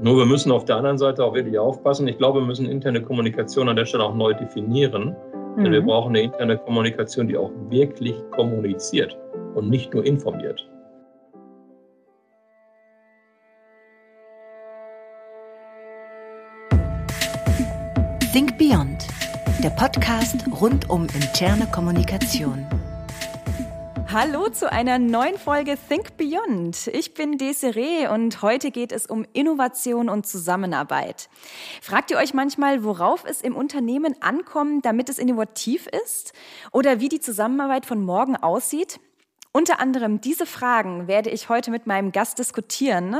[0.00, 2.06] Nur wir müssen auf der anderen Seite auch wirklich aufpassen.
[2.06, 5.16] Ich glaube, wir müssen interne Kommunikation an der Stelle auch neu definieren.
[5.56, 9.18] Denn wir brauchen eine interne Kommunikation, die auch wirklich kommuniziert
[9.54, 10.70] und nicht nur informiert.
[18.32, 19.08] Think Beyond,
[19.64, 22.64] der Podcast rund um interne Kommunikation.
[24.10, 26.86] Hallo zu einer neuen Folge Think Beyond.
[26.86, 31.28] Ich bin Desiree und heute geht es um Innovation und Zusammenarbeit.
[31.82, 36.32] Fragt ihr euch manchmal, worauf es im Unternehmen ankommt, damit es innovativ ist?
[36.72, 38.98] Oder wie die Zusammenarbeit von morgen aussieht?
[39.52, 43.16] Unter anderem diese Fragen werde ich heute mit meinem Gast diskutieren.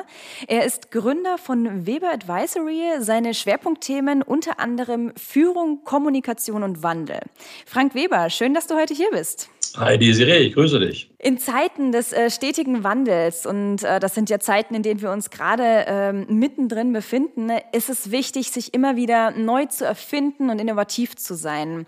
[0.46, 3.00] Er ist Gründer von Weber Advisory.
[3.00, 7.20] Seine Schwerpunktthemen unter anderem Führung, Kommunikation und Wandel.
[7.66, 9.50] Frank Weber, schön, dass du heute hier bist.
[9.78, 11.08] Hi Desiree, ich grüße dich.
[11.20, 15.12] In Zeiten des äh, stetigen Wandels, und äh, das sind ja Zeiten, in denen wir
[15.12, 20.60] uns gerade ähm, mittendrin befinden, ist es wichtig, sich immer wieder neu zu erfinden und
[20.60, 21.86] innovativ zu sein.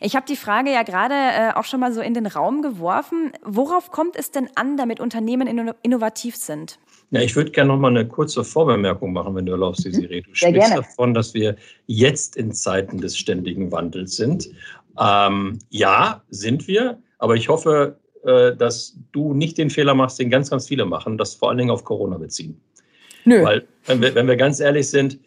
[0.00, 3.32] Ich habe die Frage ja gerade äh, auch schon mal so in den Raum geworfen.
[3.44, 6.78] Worauf kommt es denn an, damit Unternehmen inno innovativ sind?
[7.10, 10.20] Ja, ich würde gerne noch mal eine kurze Vorbemerkung machen, wenn du erlaubst, Desiree.
[10.20, 10.76] Du Sehr sprichst gerne.
[10.76, 11.56] davon, dass wir
[11.86, 14.48] jetzt in Zeiten des ständigen Wandels sind.
[14.98, 16.98] Ähm, ja, sind wir.
[17.22, 21.16] Aber ich hoffe, äh, dass du nicht den Fehler machst, den ganz, ganz viele machen,
[21.16, 22.60] das vor allen Dingen auf Corona beziehen.
[23.24, 23.44] Nö.
[23.44, 25.20] Weil, wenn wir, wenn wir ganz ehrlich sind,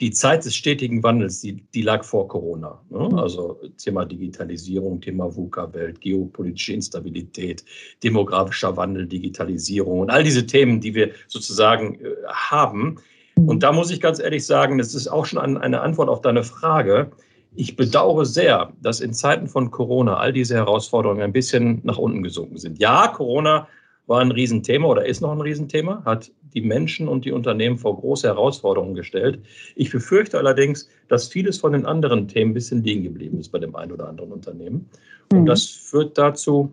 [0.00, 2.82] die Zeit des stetigen Wandels, die, die lag vor Corona.
[2.88, 3.10] Ne?
[3.20, 7.62] Also Thema Digitalisierung, Thema VUCA-Welt, geopolitische Instabilität,
[8.02, 12.96] demografischer Wandel, Digitalisierung und all diese Themen, die wir sozusagen äh, haben.
[13.34, 16.22] Und da muss ich ganz ehrlich sagen, das ist auch schon ein, eine Antwort auf
[16.22, 17.10] deine Frage.
[17.56, 22.22] Ich bedauere sehr, dass in Zeiten von Corona all diese Herausforderungen ein bisschen nach unten
[22.22, 22.78] gesunken sind.
[22.78, 23.66] Ja, Corona
[24.06, 27.98] war ein Riesenthema oder ist noch ein Riesenthema, hat die Menschen und die Unternehmen vor
[27.98, 29.40] große Herausforderungen gestellt.
[29.74, 33.58] Ich befürchte allerdings, dass vieles von den anderen Themen ein bisschen liegen geblieben ist bei
[33.58, 34.88] dem einen oder anderen Unternehmen.
[35.32, 35.46] Und Mhm.
[35.46, 36.72] das führt dazu,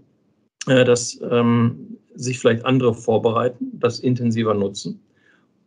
[0.67, 5.01] äh, dass ähm, sich vielleicht andere vorbereiten, das intensiver nutzen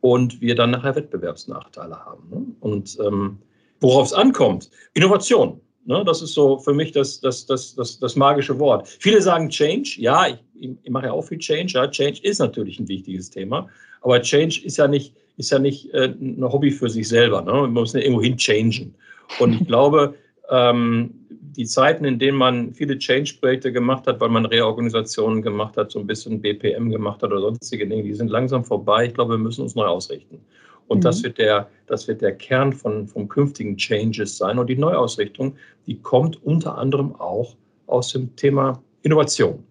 [0.00, 2.30] und wir dann nachher Wettbewerbsnachteile haben.
[2.30, 2.46] Ne?
[2.60, 3.38] Und ähm,
[3.80, 5.60] worauf es ankommt, Innovation.
[5.86, 6.02] Ne?
[6.04, 8.88] Das ist so für mich das, das, das, das, das magische Wort.
[8.88, 9.96] Viele sagen Change.
[9.98, 11.74] Ja, ich, ich mache ja auch viel Change.
[11.74, 13.68] Ja, Change ist natürlich ein wichtiges Thema.
[14.02, 17.42] Aber Change ist ja nicht, ist ja nicht äh, ein Hobby für sich selber.
[17.42, 17.52] Ne?
[17.52, 18.94] Man muss ja irgendwo hin changen.
[19.38, 20.14] Und ich glaube,
[20.50, 21.14] ähm,
[21.56, 26.00] die Zeiten, in denen man viele Change-Projekte gemacht hat, weil man Reorganisationen gemacht hat, so
[26.00, 29.06] ein bisschen BPM gemacht hat oder sonstige Dinge, die sind langsam vorbei.
[29.06, 30.40] Ich glaube, wir müssen uns neu ausrichten.
[30.88, 31.02] Und Mhm.
[31.02, 34.58] das, wird der, das wird der Kern von, von künftigen Changes sein.
[34.58, 39.64] Und die Neuausrichtung, die kommt unter anderem auch aus dem Thema Innovation.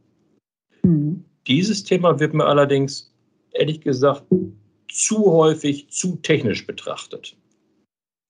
[0.84, 1.24] Mhm.
[1.48, 3.14] Dieses Thema wird mir allerdings,
[3.52, 4.24] ehrlich gesagt,
[4.90, 7.36] zu häufig zu technisch betrachtet.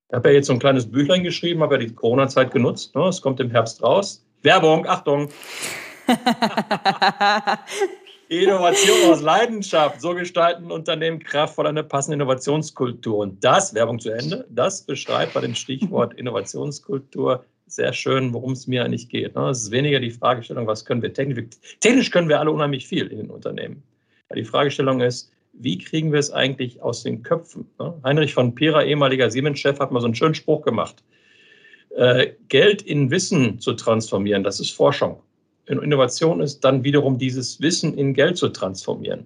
[0.09, 2.95] Ich habe ja jetzt so ein kleines Büchlein geschrieben, habe ja die Corona-Zeit genutzt.
[2.95, 3.07] Ne?
[3.07, 4.25] Es kommt im Herbst raus.
[4.43, 5.29] Werbung, Achtung!
[8.29, 10.01] Innovation aus Leidenschaft.
[10.01, 13.17] So gestalten Unternehmen kraftvoll eine passende Innovationskultur.
[13.17, 18.67] Und das, Werbung zu Ende, das beschreibt bei dem Stichwort Innovationskultur sehr schön, worum es
[18.67, 19.35] mir eigentlich geht.
[19.35, 19.49] ne?
[19.49, 21.45] Es ist weniger die Fragestellung, was können wir technisch.
[21.79, 23.83] Technisch können wir alle unheimlich viel in den Unternehmen.
[24.35, 27.67] Die Fragestellung ist, wie kriegen wir es eigentlich aus den Köpfen?
[27.79, 27.93] ne?
[28.03, 31.03] Heinrich von Pira, ehemaliger Siemens-Chef, hat mal so einen schönen Spruch gemacht.
[31.95, 35.21] Äh, Geld in Wissen zu transformieren, das ist Forschung.
[35.67, 39.25] In Innovation ist dann wiederum dieses Wissen in Geld zu transformieren.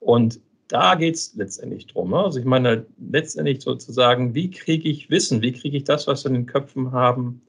[0.00, 2.10] Und da geht es letztendlich drum.
[2.10, 2.18] ne?
[2.18, 6.28] Also ich meine, letztendlich sozusagen, wie kriege ich Wissen, wie kriege ich das, was wir
[6.30, 7.42] in den Köpfen haben,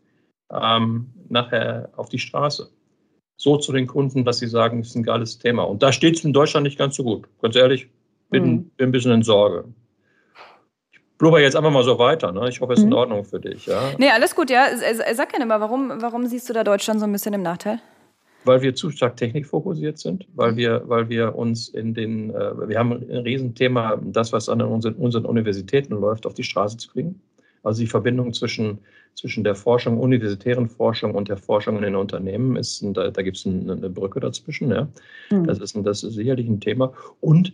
[0.52, 2.70] ähm, nachher auf die Straße?
[3.38, 5.64] So zu den Kunden, dass sie sagen, es ist ein geiles Thema.
[5.64, 7.28] Und da steht es in Deutschland nicht ganz so gut.
[7.42, 7.90] Ganz ehrlich,
[8.30, 8.64] bin, Mhm.
[8.78, 9.66] bin ein bisschen in Sorge.
[11.18, 12.32] Blubber jetzt einfach mal so weiter.
[12.32, 12.50] Ne?
[12.50, 12.96] Ich hoffe, es ist in Mhm.
[12.96, 13.66] Ordnung für dich.
[13.66, 13.92] Ja?
[13.98, 14.66] Nee, alles gut, ja.
[15.14, 17.80] Sag gerne mal, warum, warum siehst du da Deutschland so ein bisschen im Nachteil?
[18.46, 22.78] weil wir zu stark technikfokussiert sind, weil wir, weil wir uns in den, äh, wir
[22.78, 27.20] haben ein Riesenthema, das, was an unseren, unseren Universitäten läuft, auf die Straße zu kriegen.
[27.64, 28.78] Also die Verbindung zwischen,
[29.16, 33.38] zwischen der Forschung, universitären Forschung und der Forschung in den Unternehmen ist, da, da gibt
[33.38, 34.70] es eine, eine, Brücke dazwischen.
[34.70, 34.88] Ja.
[35.32, 35.48] Mhm.
[35.48, 36.94] Das, ist, das ist sicherlich ein Thema.
[37.22, 37.54] Und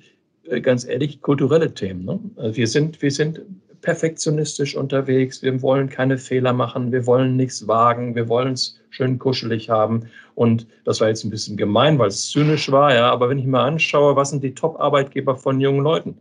[0.61, 2.05] ganz ehrlich, kulturelle Themen.
[2.05, 2.19] Ne?
[2.35, 3.41] Also wir, sind, wir sind
[3.81, 9.19] perfektionistisch unterwegs, wir wollen keine Fehler machen, wir wollen nichts wagen, wir wollen es schön
[9.19, 10.03] kuschelig haben.
[10.35, 13.45] Und das war jetzt ein bisschen gemein, weil es zynisch war, ja, aber wenn ich
[13.45, 16.17] mir anschaue, was sind die Top-Arbeitgeber von jungen Leuten,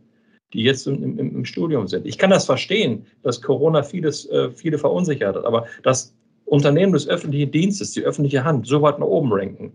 [0.53, 2.05] die jetzt im, im, im, Studium sind.
[2.05, 6.13] Ich kann das verstehen, dass Corona vieles, äh, viele verunsichert hat, aber das
[6.45, 9.71] Unternehmen des öffentlichen Dienstes, die öffentliche Hand, so weit nach oben ranken,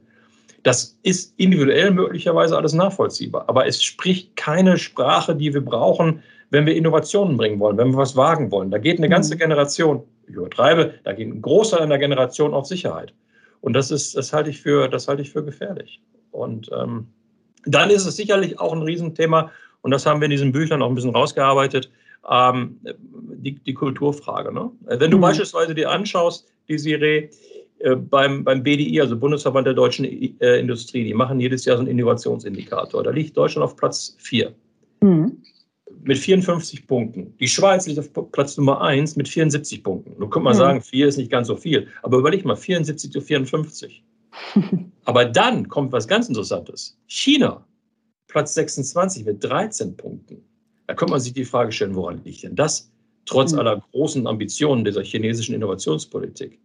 [0.66, 6.66] das ist individuell möglicherweise alles nachvollziehbar, aber es spricht keine Sprache, die wir brauchen, wenn
[6.66, 8.72] wir Innovationen bringen wollen, wenn wir was wagen wollen.
[8.72, 9.38] Da geht eine ganze mhm.
[9.38, 13.14] Generation, ich übertreibe, da geht ein Großteil einer Generation auf Sicherheit.
[13.60, 16.00] Und das ist, das halte ich für, das halte ich für gefährlich.
[16.32, 17.06] Und ähm,
[17.64, 19.52] dann ist es sicherlich auch ein Riesenthema,
[19.82, 21.92] und das haben wir in diesen Büchern auch ein bisschen rausgearbeitet,
[22.28, 24.52] ähm, die, die Kulturfrage.
[24.52, 24.68] Ne?
[24.80, 25.22] Wenn du mhm.
[25.22, 27.30] beispielsweise dir anschaust, die Serie
[27.94, 31.90] beim, beim BDI, also Bundesverband der deutschen äh, Industrie, die machen jedes Jahr so einen
[31.90, 33.04] Innovationsindikator.
[33.04, 34.52] Da liegt Deutschland auf Platz 4.
[35.02, 35.42] Mhm
[36.06, 37.36] mit 54 Punkten.
[37.38, 40.14] Die Schweiz liegt auf Platz Nummer 1 mit 74 Punkten.
[40.18, 40.58] Nun könnte man mhm.
[40.58, 41.88] sagen, 4 ist nicht ganz so viel.
[42.02, 44.04] Aber überleg mal, 74 zu 54.
[45.04, 46.96] aber dann kommt was ganz Interessantes.
[47.06, 47.66] China,
[48.28, 50.42] Platz 26 mit 13 Punkten.
[50.86, 52.90] Da könnte man sich die Frage stellen, woran liegt denn das?
[53.24, 53.60] Trotz mhm.
[53.60, 56.60] aller großen Ambitionen dieser chinesischen Innovationspolitik.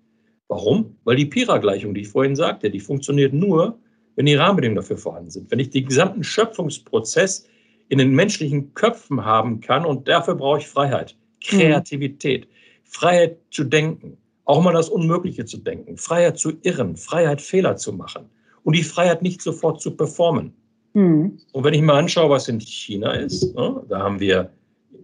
[0.51, 0.97] Warum?
[1.05, 3.79] Weil die Pira-Gleichung, die ich vorhin sagte, die funktioniert nur,
[4.17, 5.49] wenn die Rahmenbedingungen dafür vorhanden sind.
[5.49, 7.47] Wenn ich den gesamten Schöpfungsprozess
[7.87, 9.85] in den menschlichen Köpfen haben kann.
[9.85, 12.51] Und dafür brauche ich Freiheit, Kreativität, mhm.
[12.83, 17.93] Freiheit zu denken, auch mal das Unmögliche zu denken, Freiheit zu irren, Freiheit Fehler zu
[17.93, 18.25] machen
[18.63, 20.53] und die Freiheit nicht sofort zu performen.
[20.93, 21.37] Mhm.
[21.53, 24.49] Und wenn ich mir anschaue, was in China ist, ne, da haben wir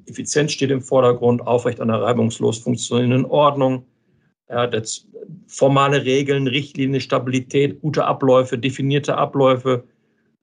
[0.08, 3.86] Effizienz steht im Vordergrund, aufrecht an der reibungslos funktionierenden Ordnung,
[4.50, 5.08] ja, das,
[5.48, 9.84] formale Regeln, Richtlinien, Stabilität, gute Abläufe, definierte Abläufe,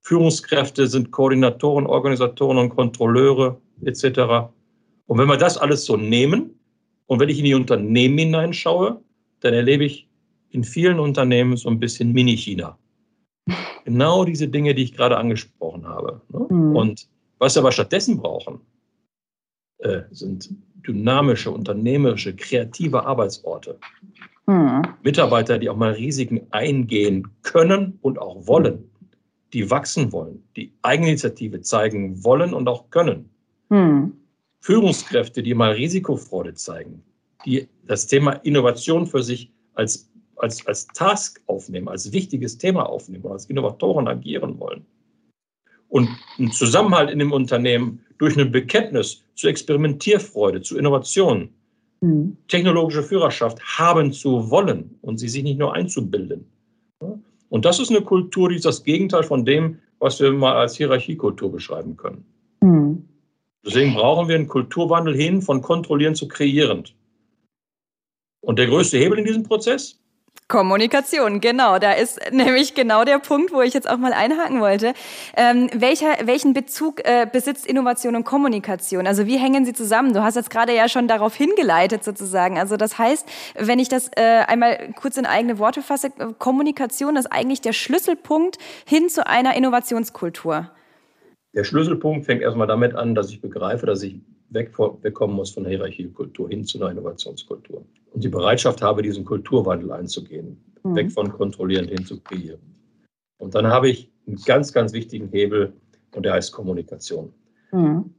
[0.01, 4.51] Führungskräfte sind Koordinatoren, Organisatoren und Kontrolleure etc.
[5.07, 6.59] Und wenn wir das alles so nehmen
[7.07, 9.01] und wenn ich in die Unternehmen hineinschaue,
[9.41, 10.09] dann erlebe ich
[10.51, 12.79] in vielen Unternehmen so ein bisschen Mini-China.
[13.85, 16.23] Genau diese Dinge, die ich gerade angesprochen habe.
[16.31, 16.47] Ne?
[16.49, 16.75] Mhm.
[16.75, 17.07] Und
[17.39, 18.59] was wir aber stattdessen brauchen,
[19.81, 20.49] äh, sind
[20.87, 23.79] dynamische, unternehmerische, kreative Arbeitsorte.
[24.47, 24.83] Mhm.
[25.03, 28.91] Mitarbeiter, die auch mal Risiken eingehen können und auch wollen
[29.55, 33.31] die wachsen wollen, die Eigeninitiative zeigen wollen und auch können.
[33.71, 34.13] Hm.
[34.61, 37.03] Führungskräfte, die mal Risikofreude zeigen,
[37.47, 43.27] die das Thema Innovation für sich als, als, als Task aufnehmen, als wichtiges Thema aufnehmen,
[43.29, 44.85] als Innovatoren agieren wollen.
[45.95, 46.09] Und
[46.41, 51.51] ein Zusammenhalt in dem Unternehmen durch ein Bekenntnis zu Experimentierfreude, zu Innovation,
[52.01, 52.37] hm.
[52.49, 56.51] technologische Führerschaft haben zu wollen und sie sich nicht nur einzubilden.
[57.49, 60.77] Und das ist eine Kultur, die ist das Gegenteil von dem, was wir mal als
[60.77, 62.25] Hierarchiekultur beschreiben können.
[62.61, 63.09] Mhm.
[63.65, 66.93] Deswegen brauchen wir einen Kulturwandel hin von kontrollierend zu kreierend.
[68.41, 70.03] Und der größte Hebel in diesem Prozess
[70.49, 71.79] Kommunikation, genau.
[71.79, 74.93] Da ist nämlich genau der Punkt, wo ich jetzt auch mal einhaken wollte.
[75.37, 79.07] Ähm, welcher, welchen Bezug äh, besitzt Innovation und Kommunikation?
[79.07, 80.13] Also wie hängen sie zusammen?
[80.13, 82.59] Du hast jetzt gerade ja schon darauf hingeleitet sozusagen.
[82.59, 83.27] Also das heißt,
[83.59, 88.59] wenn ich das äh, einmal kurz in eigene Worte fasse, Kommunikation ist eigentlich der Schlüsselpunkt
[88.87, 90.71] hin zu einer Innovationskultur.
[91.55, 94.17] Der Schlüsselpunkt fängt erstmal damit an, dass ich begreife, dass ich
[94.51, 97.87] wegkommen muss von der Hierarchiekultur hin zu einer Innovationskultur.
[98.15, 100.95] Und die Bereitschaft habe, diesen Kulturwandel einzugehen, mhm.
[100.95, 102.61] weg von kontrollierend hin zu kreieren.
[103.39, 105.73] Und dann habe ich einen ganz, ganz wichtigen Hebel
[106.15, 107.33] und der heißt Kommunikation.
[107.73, 108.15] Mhm.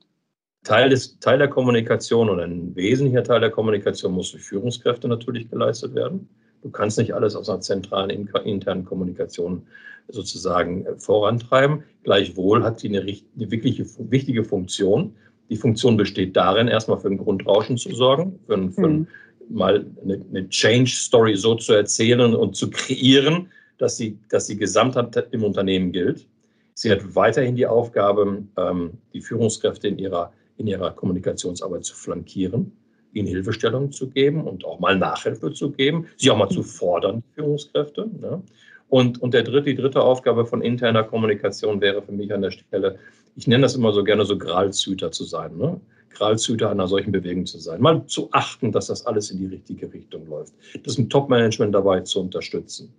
[0.63, 5.49] Teil, des, Teil der Kommunikation und ein wesentlicher Teil der Kommunikation muss durch Führungskräfte natürlich
[5.49, 6.27] geleistet werden.
[6.61, 9.65] Du kannst nicht alles aus einer zentralen internen Kommunikation
[10.09, 11.83] sozusagen äh, vorantreiben.
[12.03, 15.15] Gleichwohl hat sie eine, eine wirkliche, wichtige Funktion,
[15.49, 19.07] die Funktion besteht darin, erstmal für ein Grundrauschen zu sorgen, für, für mhm.
[19.49, 25.27] Mal eine, eine Change-Story so zu erzählen und zu kreieren, dass sie, dass die Gesamtheit
[25.31, 26.27] im Unternehmen gilt.
[26.73, 32.71] Sie hat weiterhin die Aufgabe, ähm, die Führungskräfte in ihrer, in ihrer Kommunikationsarbeit zu flankieren,
[33.13, 37.23] ihnen Hilfestellung zu geben und auch mal Nachhilfe zu geben, sie auch mal zu fordern,
[37.29, 38.09] die Führungskräfte.
[38.19, 38.41] Ne?
[38.89, 42.51] Und, und der dritte, die dritte Aufgabe von interner Kommunikation wäre für mich an der
[42.51, 42.99] Stelle,
[43.35, 45.79] ich nenne das immer so gerne so Gralzhüter zu sein, ne?
[46.15, 47.81] Gralzhüter einer solchen Bewegung zu sein.
[47.81, 50.53] Mal zu achten, dass das alles in die richtige Richtung läuft.
[50.83, 52.93] Das Top-Management dabei zu unterstützen.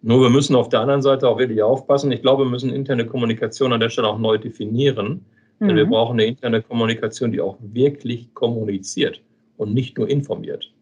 [0.00, 2.12] Nur wir müssen auf der anderen Seite auch wirklich aufpassen.
[2.12, 5.24] Ich glaube, wir müssen interne Kommunikation an der Stelle auch neu definieren.
[5.58, 5.68] Mhm.
[5.68, 5.90] Denn wir mhm.
[5.90, 9.20] brauchen eine interne Kommunikation, die auch wirklich kommuniziert
[9.56, 10.72] und nicht nur informiert.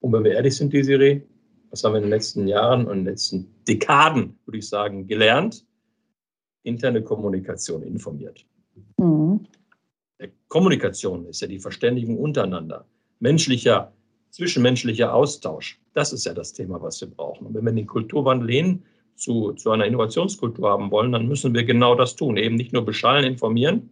[0.00, 1.22] Und wenn wir ehrlich sind, Desiree,
[1.70, 5.06] was haben wir in den letzten Jahren und in den letzten Dekaden, würde ich sagen,
[5.06, 5.64] gelernt?
[6.64, 8.44] Interne Kommunikation informiert.
[8.98, 9.40] Mhm.
[10.48, 12.86] Kommunikation ist ja die Verständigung untereinander,
[13.20, 13.92] menschlicher,
[14.30, 15.80] zwischenmenschlicher Austausch.
[15.94, 17.46] Das ist ja das Thema, was wir brauchen.
[17.46, 18.82] Und wenn wir den Kulturwandel hin
[19.16, 22.36] zu, zu einer Innovationskultur haben wollen, dann müssen wir genau das tun.
[22.36, 23.90] Eben nicht nur beschallen, informieren,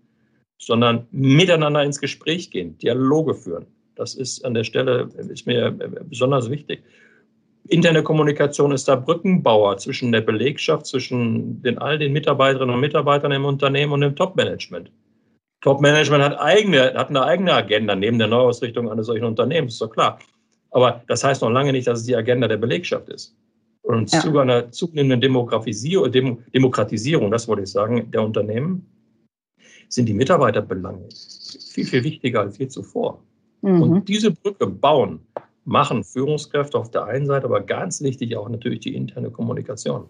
[0.58, 3.66] sondern miteinander ins Gespräch gehen, Dialoge führen.
[3.94, 6.82] Das ist an der Stelle ist mir besonders wichtig.
[7.68, 13.32] Interne Kommunikation ist der Brückenbauer zwischen der Belegschaft, zwischen den, all den Mitarbeiterinnen und Mitarbeitern
[13.32, 14.90] im Unternehmen und dem Top-Management.
[15.60, 19.90] Top-Management hat, eigene, hat eine eigene Agenda neben der Neuausrichtung eines solchen Unternehmens, ist doch
[19.90, 20.18] klar.
[20.70, 23.36] Aber das heißt noch lange nicht, dass es die Agenda der Belegschaft ist.
[23.82, 24.20] Und ja.
[24.20, 28.86] Zuge einer zunehmenden Demokratisierung, das wollte ich sagen, der Unternehmen,
[29.88, 31.08] sind die Mitarbeiterbelange
[31.72, 33.22] viel, viel wichtiger als je zuvor.
[33.62, 33.82] Mhm.
[33.82, 35.20] Und diese Brücke bauen,
[35.64, 40.06] machen Führungskräfte auf der einen Seite, aber ganz wichtig auch natürlich die interne Kommunikation.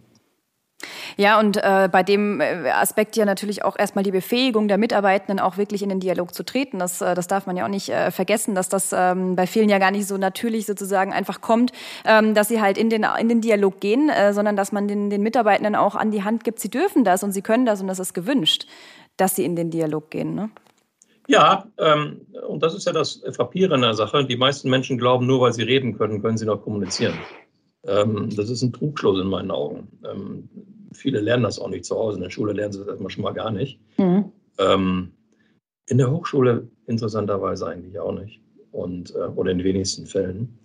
[1.21, 5.39] Ja, und äh, bei dem äh, Aspekt ja natürlich auch erstmal die Befähigung der Mitarbeitenden
[5.39, 6.79] auch wirklich in den Dialog zu treten.
[6.79, 9.69] Das, äh, das darf man ja auch nicht äh, vergessen, dass das ähm, bei vielen
[9.69, 11.73] ja gar nicht so natürlich sozusagen einfach kommt,
[12.07, 15.11] ähm, dass sie halt in den, in den Dialog gehen, äh, sondern dass man den,
[15.11, 17.89] den Mitarbeitenden auch an die Hand gibt, sie dürfen das und sie können das und
[17.89, 18.67] das ist gewünscht,
[19.19, 20.35] dass sie in den Dialog gehen.
[20.35, 20.49] Ne?
[21.29, 24.25] Ja, ähm, und das ist ja das Frappierende der Sache.
[24.25, 27.19] Die meisten Menschen glauben, nur weil sie reden können, können sie noch kommunizieren.
[27.85, 29.87] Ähm, das ist ein Trugschluss in meinen Augen.
[30.11, 30.49] Ähm,
[30.93, 32.17] viele lernen das auch nicht zu Hause.
[32.17, 33.81] In der Schule lernen sie das erstmal schon mal gar nicht.
[33.99, 34.33] Mhm.
[34.59, 35.13] Ähm,
[35.87, 38.41] in der Hochschule interessanterweise eigentlich auch nicht.
[38.73, 40.59] Und, äh, oder in den wenigsten Fällen.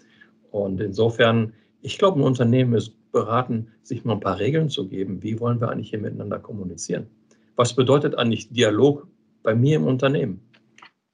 [0.52, 5.24] Und insofern, ich glaube, ein Unternehmen ist beraten, sich mal ein paar Regeln zu geben.
[5.24, 7.08] Wie wollen wir eigentlich hier miteinander kommunizieren?
[7.56, 9.08] Was bedeutet eigentlich Dialog
[9.42, 10.42] bei mir im Unternehmen?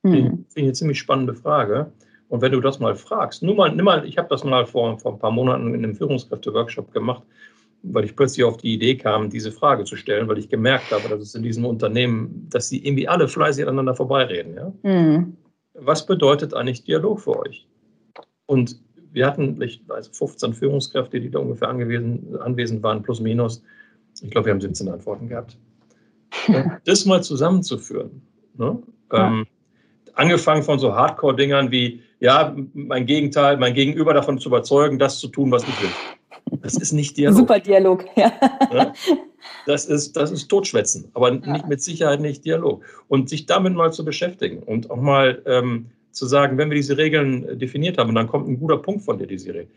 [0.03, 0.11] Mhm.
[0.11, 1.91] Finde ich eine ziemlich spannende Frage.
[2.27, 4.97] Und wenn du das mal fragst, nur mal, nimm mal ich habe das mal vor,
[4.97, 7.23] vor ein paar Monaten in einem Führungskräfte-Workshop gemacht,
[7.83, 11.09] weil ich plötzlich auf die Idee kam, diese Frage zu stellen, weil ich gemerkt habe,
[11.09, 14.55] dass es in diesem Unternehmen, dass sie irgendwie alle fleißig aneinander vorbeireden.
[14.55, 14.73] Ja?
[14.83, 15.37] Mhm.
[15.73, 17.67] Was bedeutet eigentlich Dialog für euch?
[18.45, 18.79] Und
[19.11, 23.63] wir hatten, ich weiß, 15 Führungskräfte, die da ungefähr anwesend waren, plus minus.
[24.21, 25.57] Ich glaube, wir haben 17 Antworten gehabt.
[26.85, 28.21] das mal zusammenzuführen.
[28.57, 28.81] Ne?
[29.11, 29.27] Ja.
[29.27, 29.47] Ähm,
[30.13, 35.27] angefangen von so Hardcore-Dingern wie, ja, mein Gegenteil, mein Gegenüber davon zu überzeugen, das zu
[35.27, 35.89] tun, was ich will.
[36.61, 37.37] Das ist nicht Dialog.
[37.37, 38.31] Super Dialog, ja.
[38.71, 38.93] ja.
[39.65, 41.53] Das ist, das ist Totschwätzen, aber ja.
[41.53, 42.83] nicht mit Sicherheit nicht Dialog.
[43.07, 46.97] Und sich damit mal zu beschäftigen und auch mal ähm, zu sagen, wenn wir diese
[46.97, 49.67] Regeln definiert haben, dann kommt ein guter Punkt von dir, Desiree.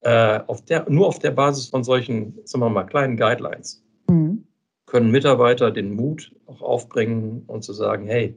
[0.00, 4.44] Äh, auf der, nur auf der Basis von solchen, sagen wir mal, kleinen Guidelines mhm.
[4.86, 8.36] können Mitarbeiter den Mut auch aufbringen und zu sagen, hey,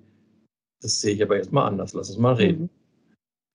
[0.81, 2.63] das sehe ich aber jetzt mal anders, lass uns mal reden.
[2.63, 2.69] Mhm.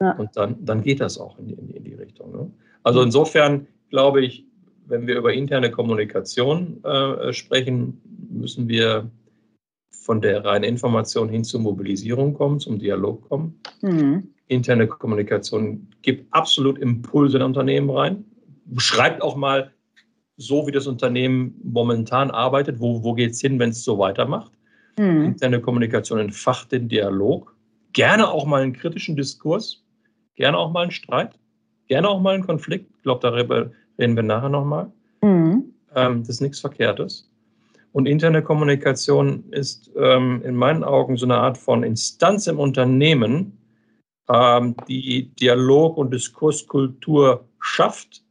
[0.00, 0.12] Ja.
[0.12, 2.32] Und dann, dann geht das auch in die, in die Richtung.
[2.32, 2.50] Ne?
[2.82, 4.46] Also insofern glaube ich,
[4.86, 9.10] wenn wir über interne Kommunikation äh, sprechen, müssen wir
[9.90, 13.60] von der reinen Information hin zur Mobilisierung kommen, zum Dialog kommen.
[13.82, 14.28] Mhm.
[14.48, 18.24] Interne Kommunikation gibt absolut Impulse in Unternehmen rein,
[18.64, 19.70] beschreibt auch mal
[20.36, 24.50] so, wie das Unternehmen momentan arbeitet, wo, wo geht es hin, wenn es so weitermacht.
[24.98, 25.26] Mhm.
[25.26, 27.54] Interne Kommunikation entfacht den Dialog,
[27.92, 29.84] gerne auch mal einen kritischen Diskurs,
[30.34, 31.38] gerne auch mal einen Streit,
[31.90, 32.88] gerne auch mal einen Konflikt.
[32.96, 34.90] Ich glaube, darüber reden wir nachher nochmal.
[35.22, 35.74] Mhm.
[35.94, 37.28] Ähm, das ist nichts Verkehrtes.
[37.92, 43.58] Und interne Kommunikation ist ähm, in meinen Augen so eine Art von Instanz im Unternehmen,
[44.28, 48.22] ähm, die Dialog- und Diskurskultur schafft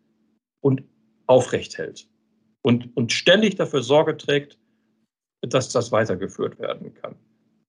[0.62, 0.82] und
[1.28, 2.08] aufrecht hält.
[2.62, 4.58] Und, und ständig dafür Sorge trägt,
[5.42, 7.16] dass das weitergeführt werden kann.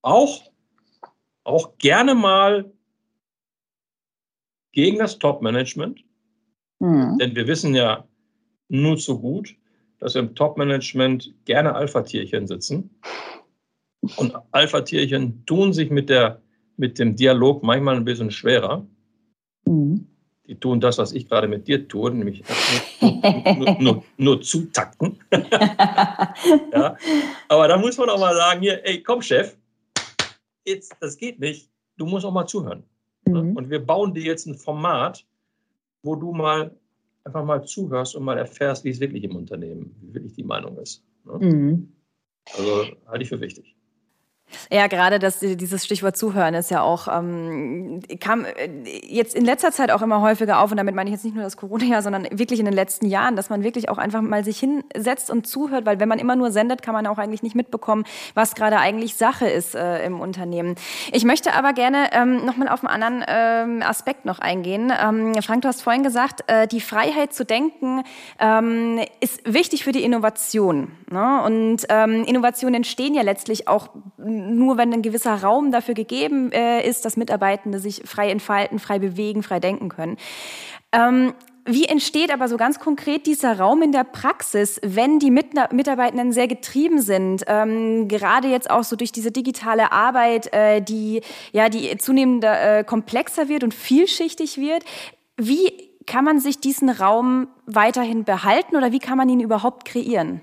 [0.03, 0.53] Auch,
[1.43, 2.71] auch gerne mal
[4.73, 6.03] gegen das Top-Management,
[6.81, 7.19] Mhm.
[7.19, 8.05] Denn wir wissen ja
[8.69, 9.55] nur zu gut,
[9.99, 12.91] dass im Top-Management gerne Alpha-Tierchen sitzen.
[14.17, 16.41] Und Alpha-Tierchen tun sich mit, der,
[16.77, 18.87] mit dem Dialog manchmal ein bisschen schwerer.
[19.67, 20.07] Mhm.
[20.47, 22.43] Die tun das, was ich gerade mit dir tue, nämlich
[23.01, 25.21] nur, nur, nur, nur zutakten.
[26.73, 26.97] ja.
[27.49, 29.57] Aber da muss man auch mal sagen, hier, ey, komm, Chef,
[30.65, 31.71] jetzt, das geht nicht.
[31.99, 32.83] Du musst auch mal zuhören.
[33.27, 33.57] Mhm.
[33.57, 35.27] Und wir bauen dir jetzt ein Format,
[36.03, 36.75] wo du mal
[37.25, 40.79] einfach mal zuhörst und mal erfährst, wie es wirklich im Unternehmen, wie wirklich die Meinung
[40.79, 41.05] ist.
[41.25, 41.39] Ne?
[41.39, 41.93] Mhm.
[42.57, 43.77] Also halte ich für wichtig.
[44.71, 48.69] Ja, gerade das, dieses Stichwort Zuhören ist ja auch, ähm, kam äh,
[49.07, 51.45] jetzt in letzter Zeit auch immer häufiger auf und damit meine ich jetzt nicht nur
[51.45, 54.59] das Corona-Jahr, sondern wirklich in den letzten Jahren, dass man wirklich auch einfach mal sich
[54.59, 58.05] hinsetzt und zuhört, weil wenn man immer nur sendet, kann man auch eigentlich nicht mitbekommen,
[58.35, 60.75] was gerade eigentlich Sache ist äh, im Unternehmen.
[61.13, 64.93] Ich möchte aber gerne ähm, nochmal auf einen anderen ähm, Aspekt noch eingehen.
[65.03, 68.03] Ähm, Frank, du hast vorhin gesagt, äh, die Freiheit zu denken
[68.39, 70.93] ähm, ist wichtig für die Innovation.
[71.11, 71.43] Ne?
[71.45, 73.91] Und ähm, Innovationen entstehen ja letztlich auch
[74.41, 78.99] nur wenn ein gewisser Raum dafür gegeben äh, ist, dass Mitarbeitende sich frei entfalten, frei
[78.99, 80.17] bewegen, frei denken können.
[80.93, 81.35] Ähm,
[81.67, 86.49] wie entsteht aber so ganz konkret dieser Raum in der Praxis, wenn die Mitarbeitenden sehr
[86.49, 87.45] getrieben sind?
[87.47, 91.21] Ähm, gerade jetzt auch so durch diese digitale Arbeit, äh, die
[91.53, 94.85] ja die zunehmend äh, komplexer wird und vielschichtig wird.
[95.37, 100.41] Wie kann man sich diesen Raum weiterhin behalten oder wie kann man ihn überhaupt kreieren?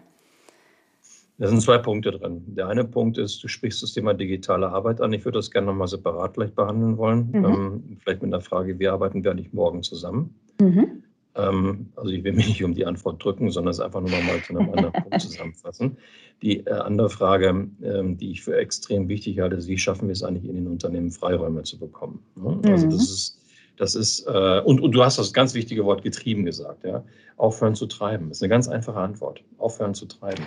[1.40, 2.44] Da sind zwei Punkte drin.
[2.48, 5.14] Der eine Punkt ist, du sprichst das Thema digitale Arbeit an.
[5.14, 7.30] Ich würde das gerne nochmal separat gleich behandeln wollen.
[7.32, 7.46] Mhm.
[7.46, 10.34] Ähm, vielleicht mit der Frage, wie arbeiten wir eigentlich morgen zusammen?
[10.60, 11.04] Mhm.
[11.36, 14.42] Ähm, also ich will mich nicht um die Antwort drücken, sondern es einfach nur nochmal
[14.42, 15.98] zu einem anderen Punkt zusammenfassen.
[16.42, 20.14] Die äh, andere Frage, ähm, die ich für extrem wichtig halte, ist, wie schaffen wir
[20.14, 22.20] es eigentlich in den Unternehmen Freiräume zu bekommen?
[22.36, 22.60] Ne?
[22.72, 22.92] Also mhm.
[22.92, 23.38] das ist
[23.78, 27.04] das ist, äh, und, und du hast das ganz wichtige Wort getrieben gesagt, ja.
[27.38, 28.30] Aufhören zu treiben.
[28.30, 29.44] Das ist eine ganz einfache Antwort.
[29.60, 30.44] Aufhören zu treiben.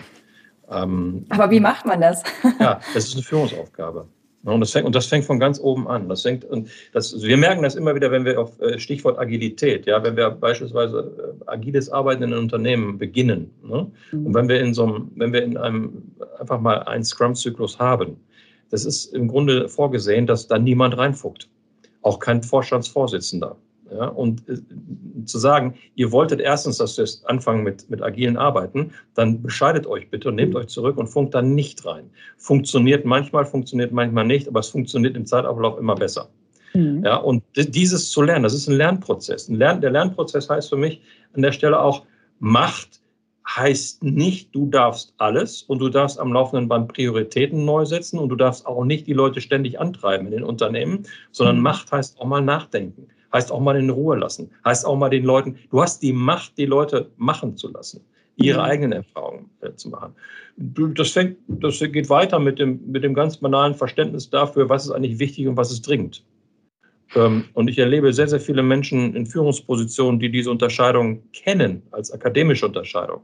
[0.71, 2.23] Ähm, Aber wie macht man das?
[2.61, 4.07] ja, das ist eine Führungsaufgabe.
[4.43, 6.09] Und das, fängt, und das fängt von ganz oben an.
[6.09, 9.87] Das fängt, und das, wir merken das immer wieder, wenn wir auf äh, Stichwort Agilität,
[9.87, 13.51] ja, wenn wir beispielsweise äh, agiles Arbeiten in einem Unternehmen beginnen.
[13.63, 13.91] Ne?
[14.13, 14.27] Mhm.
[14.27, 16.03] Und wenn wir in so einem, wenn wir in einem
[16.39, 18.17] einfach mal einen Scrum-Zyklus haben,
[18.71, 21.49] das ist im Grunde vorgesehen, dass da niemand reinfuckt.
[22.03, 23.57] Auch kein Vorstandsvorsitzender.
[23.93, 24.59] Ja, und äh,
[25.25, 30.11] zu sagen, ihr wolltet erstens, dass wir anfangen mit, mit agilen Arbeiten, dann bescheidet euch
[30.11, 32.11] bitte und nehmt euch zurück und funkt dann nicht rein.
[32.37, 36.29] Funktioniert manchmal, funktioniert manchmal nicht, aber es funktioniert im Zeitablauf immer besser.
[36.75, 37.03] Mhm.
[37.05, 39.49] Ja, und dieses zu lernen, das ist ein Lernprozess.
[39.49, 41.03] Ein Lern, der Lernprozess heißt für mich
[41.35, 42.05] an der Stelle auch,
[42.39, 43.01] Macht
[43.49, 48.29] heißt nicht, du darfst alles und du darfst am laufenden Band Prioritäten neu setzen und
[48.29, 51.63] du darfst auch nicht die Leute ständig antreiben in den Unternehmen, sondern mhm.
[51.65, 55.25] Macht heißt auch mal nachdenken heißt auch mal in Ruhe lassen, heißt auch mal den
[55.25, 58.01] Leuten, du hast die Macht, die Leute machen zu lassen,
[58.37, 58.65] ihre mhm.
[58.65, 60.15] eigenen Erfahrungen äh, zu machen.
[60.57, 64.93] Das, fängt, das geht weiter mit dem, mit dem ganz banalen Verständnis dafür, was ist
[64.93, 66.25] eigentlich wichtig und was ist dringend.
[67.15, 72.13] Ähm, und ich erlebe sehr, sehr viele Menschen in Führungspositionen, die diese Unterscheidung kennen als
[72.13, 73.21] akademische Unterscheidung,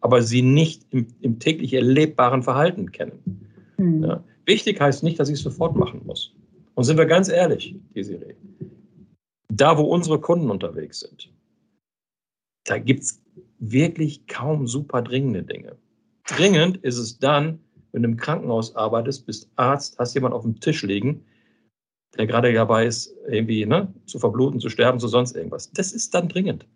[0.00, 3.46] aber sie nicht im, im täglich erlebbaren Verhalten kennen.
[3.78, 4.04] Mhm.
[4.04, 4.24] Ja.
[4.46, 6.32] Wichtig heißt nicht, dass ich es sofort machen muss.
[6.74, 8.34] Und sind wir ganz ehrlich, Desiree,
[9.48, 11.32] da wo unsere Kunden unterwegs sind,
[12.64, 13.22] da gibt es
[13.58, 15.76] wirklich kaum super dringende Dinge.
[16.26, 17.60] Dringend ist es dann,
[17.92, 21.24] wenn du im Krankenhaus arbeitest, bist Arzt, hast jemand auf dem Tisch liegen,
[22.16, 25.70] der gerade dabei ist, irgendwie ne, zu verbluten, zu sterben, zu sonst irgendwas.
[25.72, 26.66] Das ist dann dringend.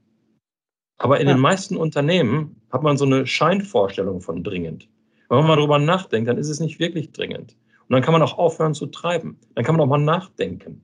[0.98, 1.34] Aber in ja.
[1.34, 4.88] den meisten Unternehmen hat man so eine Scheinvorstellung von dringend.
[5.28, 7.56] Wenn man mal drüber nachdenkt, dann ist es nicht wirklich dringend.
[7.88, 9.38] Und dann kann man auch aufhören zu treiben.
[9.54, 10.82] Dann kann man auch mal nachdenken.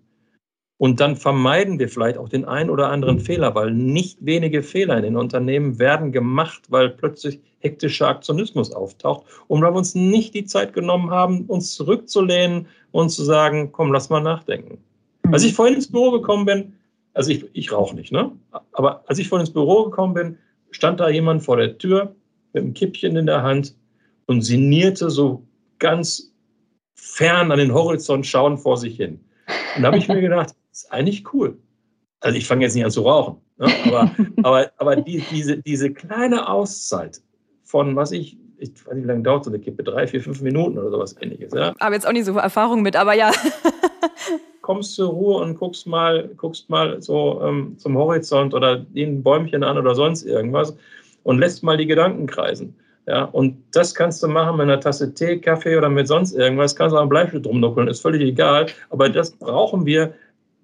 [0.79, 4.99] Und dann vermeiden wir vielleicht auch den einen oder anderen Fehler, weil nicht wenige Fehler
[4.99, 10.35] in den Unternehmen werden gemacht, weil plötzlich hektischer Aktionismus auftaucht und weil wir uns nicht
[10.35, 14.79] die Zeit genommen haben, uns zurückzulehnen und zu sagen, komm, lass mal nachdenken.
[15.25, 15.33] Mhm.
[15.33, 16.75] Als ich vorhin ins Büro gekommen bin,
[17.15, 18.31] also ich, ich rauche nicht, ne?
[18.73, 20.39] Aber als ich vorhin ins Büro gekommen bin,
[20.71, 22.15] stand da jemand vor der Tür
[22.53, 23.75] mit einem Kippchen in der Hand
[24.27, 25.43] und sinnierte so
[25.79, 26.33] ganz
[26.95, 29.21] fern an den Horizont schauen vor sich hin.
[29.77, 31.57] Und da habe ich mir gedacht, ist eigentlich cool.
[32.21, 33.69] Also ich fange jetzt nicht an zu rauchen, ne?
[33.87, 34.11] aber,
[34.43, 37.21] aber, aber die, diese, diese kleine Auszeit
[37.65, 40.41] von, was ich, ich weiß nicht, wie lange dauert so eine Kippe, drei, vier, fünf
[40.41, 41.53] Minuten oder sowas ähnliches.
[41.53, 41.75] Ja?
[41.79, 43.31] Aber jetzt auch nicht so Erfahrung mit, aber ja.
[44.63, 49.63] Kommst zur Ruhe und guckst mal, guckst mal so ähm, zum Horizont oder den Bäumchen
[49.63, 50.77] an oder sonst irgendwas
[51.23, 52.75] und lässt mal die Gedanken kreisen.
[53.07, 56.75] Ja, und das kannst du machen mit einer Tasse Tee, Kaffee oder mit sonst irgendwas.
[56.75, 58.67] Kannst du auch ein Bleistift rumnuckeln, ist völlig egal.
[58.91, 60.13] Aber das brauchen wir,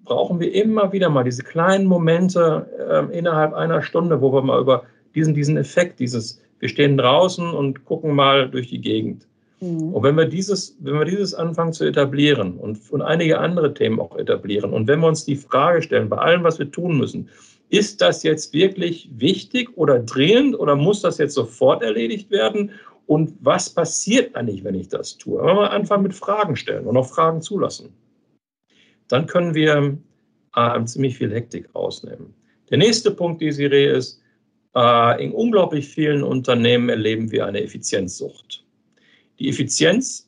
[0.05, 4.59] brauchen wir immer wieder mal, diese kleinen Momente äh, innerhalb einer Stunde, wo wir mal
[4.59, 4.83] über
[5.15, 9.27] diesen, diesen Effekt, dieses, wir stehen draußen und gucken mal durch die Gegend.
[9.61, 9.93] Mhm.
[9.93, 13.99] Und wenn wir dieses, wenn wir dieses anfangen zu etablieren und, und einige andere Themen
[13.99, 17.29] auch etablieren und wenn wir uns die Frage stellen, bei allem, was wir tun müssen,
[17.69, 22.71] ist das jetzt wirklich wichtig oder dringend oder muss das jetzt sofort erledigt werden?
[23.07, 25.43] Und was passiert eigentlich, wenn ich das tue?
[25.43, 27.89] Wenn wir anfangen mit Fragen stellen und auch Fragen zulassen,
[29.13, 29.95] dann können wir
[30.55, 32.33] äh, ziemlich viel Hektik rausnehmen.
[32.71, 34.19] Der nächste Punkt, Desiree, ist,
[34.75, 38.65] äh, in unglaublich vielen Unternehmen erleben wir eine Effizienzsucht.
[39.37, 40.27] Die Effizienz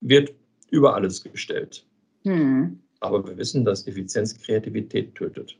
[0.00, 0.34] wird
[0.70, 1.86] über alles gestellt.
[2.24, 2.80] Hm.
[2.98, 5.56] Aber wir wissen, dass Effizienz Kreativität tötet.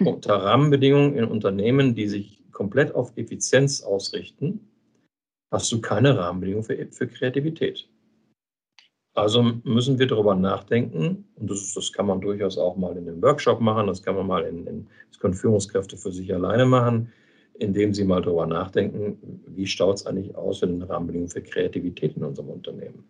[0.00, 4.60] Unter Rahmenbedingungen in Unternehmen, die sich komplett auf Effizienz ausrichten,
[5.50, 7.88] hast du keine Rahmenbedingungen für, für Kreativität.
[9.20, 13.22] Also müssen wir darüber nachdenken, und das, das, kann man durchaus auch mal in einem
[13.22, 17.12] Workshop machen, das kann man mal in, in das können Führungskräfte für sich alleine machen,
[17.58, 22.16] indem sie mal darüber nachdenken, wie schaut es eigentlich aus in den Rahmenbedingungen für Kreativität
[22.16, 23.04] in unserem Unternehmen.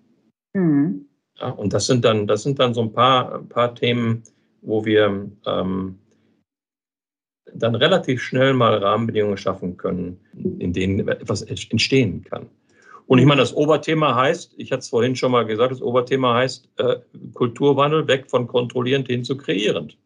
[0.55, 1.07] Mhm.
[1.39, 4.25] Ja, und das sind dann, das sind dann so ein paar, ein paar Themen,
[4.63, 5.99] wo wir ähm,
[7.55, 10.19] dann relativ schnell mal Rahmenbedingungen schaffen können,
[10.59, 12.49] in denen etwas entstehen kann.
[13.11, 16.35] Und ich meine, das Oberthema heißt, ich hatte es vorhin schon mal gesagt, das Oberthema
[16.35, 16.99] heißt äh,
[17.35, 19.99] Kulturwandel weg von kontrollierend hin zu kreierend.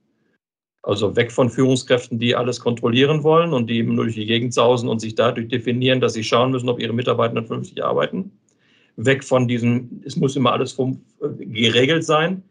[0.83, 4.55] Also weg von Führungskräften, die alles kontrollieren wollen und die eben nur durch die Gegend
[4.55, 8.33] sausen und sich dadurch definieren, dass sie schauen müssen, ob ihre Mitarbeiter vernünftig arbeiten.
[8.97, 12.43] Weg von diesem, es muss immer alles vom, äh, geregelt sein,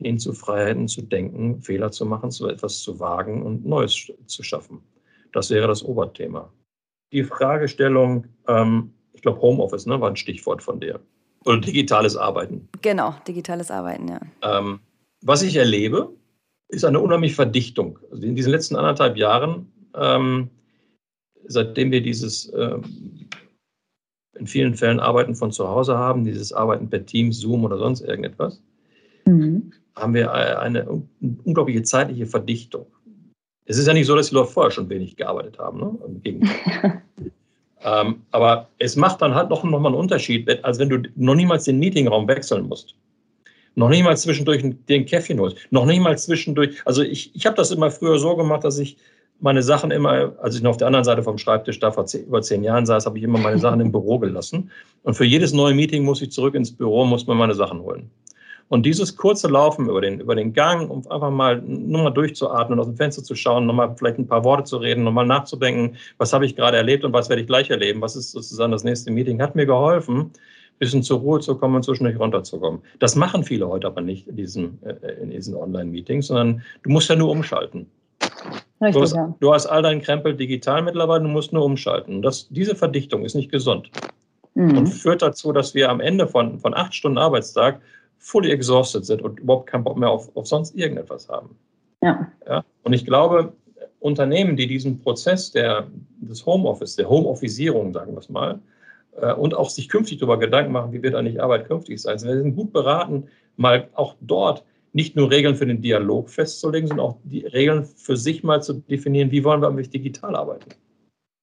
[0.00, 4.42] hin zu Freiheiten zu denken, Fehler zu machen, so etwas zu wagen und Neues zu
[4.42, 4.80] schaffen.
[5.32, 6.52] Das wäre das Oberthema.
[7.12, 10.98] Die Fragestellung, ähm, ich glaube, Homeoffice ne, war ein Stichwort von dir.
[11.44, 12.66] Oder digitales Arbeiten.
[12.80, 14.20] Genau, digitales Arbeiten, ja.
[14.40, 14.80] Ähm,
[15.20, 16.10] was ich erlebe,
[16.68, 17.98] ist eine unheimliche Verdichtung.
[18.10, 20.48] Also in diesen letzten anderthalb Jahren, ähm,
[21.46, 23.28] seitdem wir dieses ähm,
[24.38, 28.00] in vielen Fällen Arbeiten von zu Hause haben, dieses Arbeiten per Teams, Zoom oder sonst
[28.00, 28.62] irgendetwas,
[29.26, 29.70] mhm.
[29.96, 31.02] haben wir eine, eine,
[31.44, 32.86] unglaubliche zeitliche Verdichtung.
[33.66, 35.78] Es ist ja nicht so, dass die Leute vorher schon wenig gearbeitet haben.
[35.78, 35.98] Ne?
[36.06, 37.02] Im Gegenteil.
[37.82, 41.34] Ähm, aber es macht dann halt noch, noch mal einen Unterschied, als wenn du noch
[41.34, 42.94] niemals den Meetingraum wechseln musst.
[43.74, 45.56] Noch nicht mal zwischendurch den Käffchen holst.
[45.70, 46.76] Noch nicht mal zwischendurch.
[46.84, 48.96] Also ich, ich habe das immer früher so gemacht, dass ich
[49.40, 52.26] meine Sachen immer, als ich noch auf der anderen Seite vom Schreibtisch da vor zehn,
[52.26, 54.70] über zehn Jahren saß, habe ich immer meine Sachen im Büro gelassen.
[55.02, 58.10] Und für jedes neue Meeting muss ich zurück ins Büro, muss mir meine Sachen holen.
[58.70, 62.78] Und dieses kurze Laufen über den, über den Gang, um einfach mal nur mal durchzuatmen,
[62.78, 66.32] aus dem Fenster zu schauen, nochmal vielleicht ein paar Worte zu reden, nochmal nachzudenken, was
[66.32, 69.10] habe ich gerade erlebt und was werde ich gleich erleben, was ist sozusagen das nächste
[69.10, 70.30] Meeting, hat mir geholfen, ein
[70.78, 72.80] bisschen zur Ruhe zu kommen und zwischendurch runterzukommen.
[73.00, 77.10] Das machen viele heute aber nicht in diesen, äh, in diesen Online-Meetings, sondern du musst
[77.10, 77.86] ja nur umschalten.
[78.80, 79.34] Richtig, du, hast, ja.
[79.40, 82.22] du hast all deinen Krempel digital mittlerweile, du musst nur umschalten.
[82.22, 83.90] Das, diese Verdichtung ist nicht gesund
[84.54, 84.78] mhm.
[84.78, 87.80] und führt dazu, dass wir am Ende von, von acht Stunden Arbeitstag
[88.20, 91.56] fully exhausted sind und überhaupt keinen Bock mehr auf, auf sonst irgendetwas haben.
[92.02, 92.30] Ja.
[92.46, 92.64] ja.
[92.82, 93.52] Und ich glaube,
[93.98, 95.88] Unternehmen, die diesen Prozess der,
[96.20, 98.60] des Homeoffice, der Homeofficeierung, sagen wir es mal,
[99.16, 102.20] äh, und auch sich künftig darüber Gedanken machen, wie wird eigentlich Arbeit künftig sein.
[102.22, 103.24] Wir sind gut beraten,
[103.56, 108.16] mal auch dort nicht nur Regeln für den Dialog festzulegen, sondern auch die Regeln für
[108.16, 110.70] sich mal zu definieren, wie wollen wir eigentlich digital arbeiten.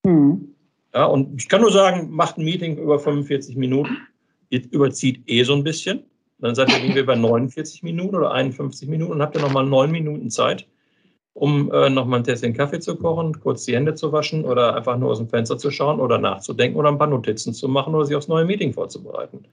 [0.04, 0.54] Mhm.
[0.94, 3.96] Ja, und ich kann nur sagen, macht ein Meeting über 45 Minuten,
[4.50, 6.02] überzieht eh so ein bisschen.
[6.40, 9.90] Dann seid ihr irgendwie bei 49 Minuten oder 51 Minuten und habt ihr nochmal neun
[9.90, 10.66] Minuten Zeit,
[11.34, 14.96] um äh, nochmal ein Tässchen Kaffee zu kochen, kurz die Hände zu waschen oder einfach
[14.98, 18.06] nur aus dem Fenster zu schauen oder nachzudenken oder ein paar Notizen zu machen oder
[18.06, 19.44] sich aufs neue Meeting vorzubereiten.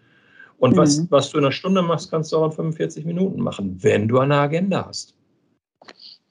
[0.58, 0.78] Und mhm.
[0.78, 4.08] was, was du in einer Stunde machst, kannst du auch in 45 Minuten machen, wenn
[4.08, 5.16] du eine Agenda hast.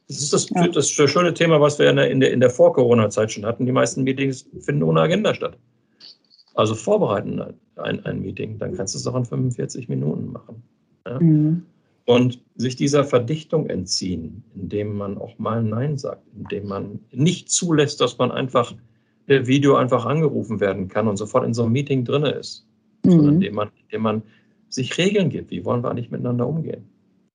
[0.09, 0.69] Das ist das, ja.
[0.69, 3.67] das, schöne Thema, was wir in der, in der, in der Vor-Corona-Zeit schon hatten.
[3.67, 5.57] Die meisten Meetings finden ohne Agenda statt.
[6.55, 7.41] Also vorbereiten
[7.77, 10.63] ein, ein Meeting, dann kannst du es auch in 45 Minuten machen.
[11.07, 11.21] Ja?
[11.21, 11.67] Mhm.
[12.07, 18.01] Und sich dieser Verdichtung entziehen, indem man auch mal Nein sagt, indem man nicht zulässt,
[18.01, 18.75] dass man einfach
[19.27, 22.67] per Video einfach angerufen werden kann und sofort in so einem Meeting drin ist,
[23.05, 23.11] mhm.
[23.11, 24.23] sondern indem man, indem man
[24.69, 25.51] sich Regeln gibt.
[25.51, 26.85] Wie wollen wir eigentlich miteinander umgehen?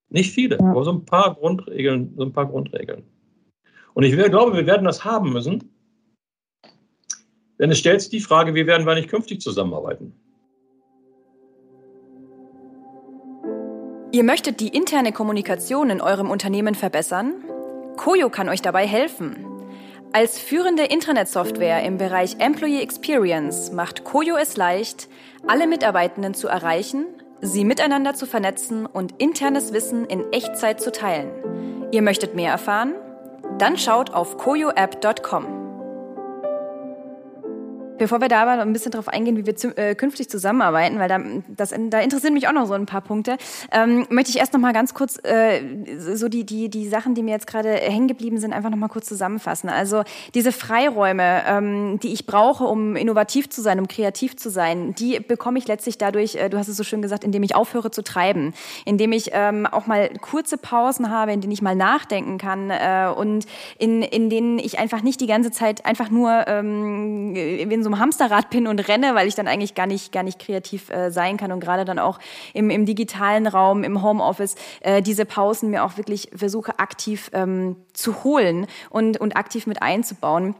[0.10, 0.66] Nicht viele, ja.
[0.66, 3.04] aber so ein paar Grundregeln, so ein paar Grundregeln.
[3.94, 5.64] Und ich glaube, wir werden das haben müssen,
[7.60, 10.14] denn es stellt sich die Frage, wie werden wir nicht künftig zusammenarbeiten?
[14.12, 17.34] Ihr möchtet die interne Kommunikation in eurem Unternehmen verbessern?
[17.96, 19.46] Koyo kann euch dabei helfen.
[20.12, 25.08] Als führende Intranet-Software im Bereich Employee Experience macht Koyo es leicht,
[25.46, 27.06] alle Mitarbeitenden zu erreichen,
[27.42, 31.30] sie miteinander zu vernetzen und internes Wissen in Echtzeit zu teilen.
[31.92, 32.96] Ihr möchtet mehr erfahren?
[33.60, 35.69] Dann schaut auf koyoapp.com.
[38.00, 41.10] Bevor wir da aber ein bisschen darauf eingehen, wie wir zu, äh, künftig zusammenarbeiten, weil
[41.10, 43.38] da, das, da interessieren mich auch noch so ein paar Punkte,
[43.72, 45.62] ähm, möchte ich erst noch mal ganz kurz äh,
[45.98, 48.88] so die, die, die Sachen, die mir jetzt gerade hängen geblieben sind, einfach noch mal
[48.88, 49.70] kurz zusammenfassen.
[49.70, 54.96] Also diese Freiräume, ähm, die ich brauche, um innovativ zu sein, um kreativ zu sein,
[54.96, 57.92] die bekomme ich letztlich dadurch, äh, du hast es so schön gesagt, indem ich aufhöre
[57.92, 58.54] zu treiben,
[58.86, 63.12] indem ich ähm, auch mal kurze Pausen habe, in denen ich mal nachdenken kann äh,
[63.14, 63.46] und
[63.78, 67.94] in, in denen ich einfach nicht die ganze Zeit einfach nur ähm, in so so
[67.94, 71.12] einem Hamsterrad bin und renne, weil ich dann eigentlich gar nicht, gar nicht kreativ äh,
[71.12, 72.20] sein kann und gerade dann auch
[72.54, 77.76] im, im digitalen Raum, im Homeoffice, äh, diese Pausen mir auch wirklich versuche aktiv ähm,
[77.94, 80.56] zu holen und, und aktiv mit einzubauen.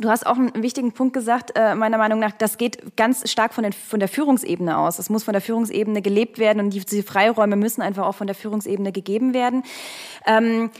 [0.00, 3.52] Du hast auch einen wichtigen Punkt gesagt, äh, meiner Meinung nach, das geht ganz stark
[3.52, 4.98] von, den, von der Führungsebene aus.
[4.98, 8.34] Es muss von der Führungsebene gelebt werden und diese Freiräume müssen einfach auch von der
[8.34, 9.64] Führungsebene gegeben werden.
[10.26, 10.70] Ähm,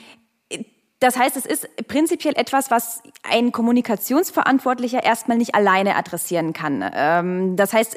[1.03, 6.85] das heißt, es ist prinzipiell etwas, was ein Kommunikationsverantwortlicher erstmal nicht alleine adressieren kann.
[6.95, 7.97] Ähm, das heißt,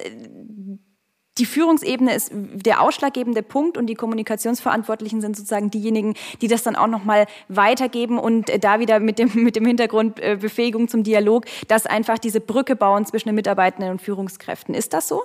[1.37, 6.75] die Führungsebene ist der ausschlaggebende Punkt und die Kommunikationsverantwortlichen sind sozusagen diejenigen, die das dann
[6.75, 11.03] auch nochmal weitergeben und äh, da wieder mit dem, mit dem Hintergrund äh, Befähigung zum
[11.03, 14.73] Dialog, dass einfach diese Brücke bauen zwischen den Mitarbeitenden und Führungskräften.
[14.73, 15.23] Ist das so?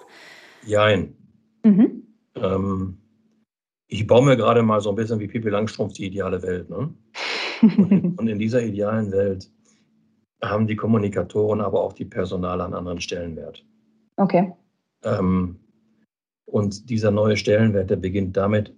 [0.66, 1.16] Jein.
[1.62, 2.02] Mhm.
[2.34, 2.98] Ähm,
[3.86, 6.68] ich baue mir gerade mal so ein bisschen wie Pippi Langstrumpf die ideale Welt.
[6.68, 6.92] Ne?
[7.62, 9.50] Und, und in dieser idealen Welt
[10.42, 13.64] haben die Kommunikatoren, aber auch die Personale einen anderen Stellenwert.
[14.16, 14.52] Okay.
[15.04, 15.56] Ähm,
[16.46, 18.74] und dieser neue Stellenwert, der beginnt damit,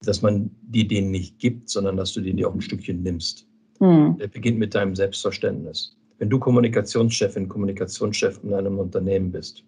[0.00, 3.46] dass man die denen nicht gibt, sondern dass du denen die auch ein Stückchen nimmst.
[3.80, 4.16] Mhm.
[4.18, 5.96] Der beginnt mit deinem Selbstverständnis.
[6.18, 9.64] Wenn du Kommunikationschefin, Kommunikationschef in einem Unternehmen bist,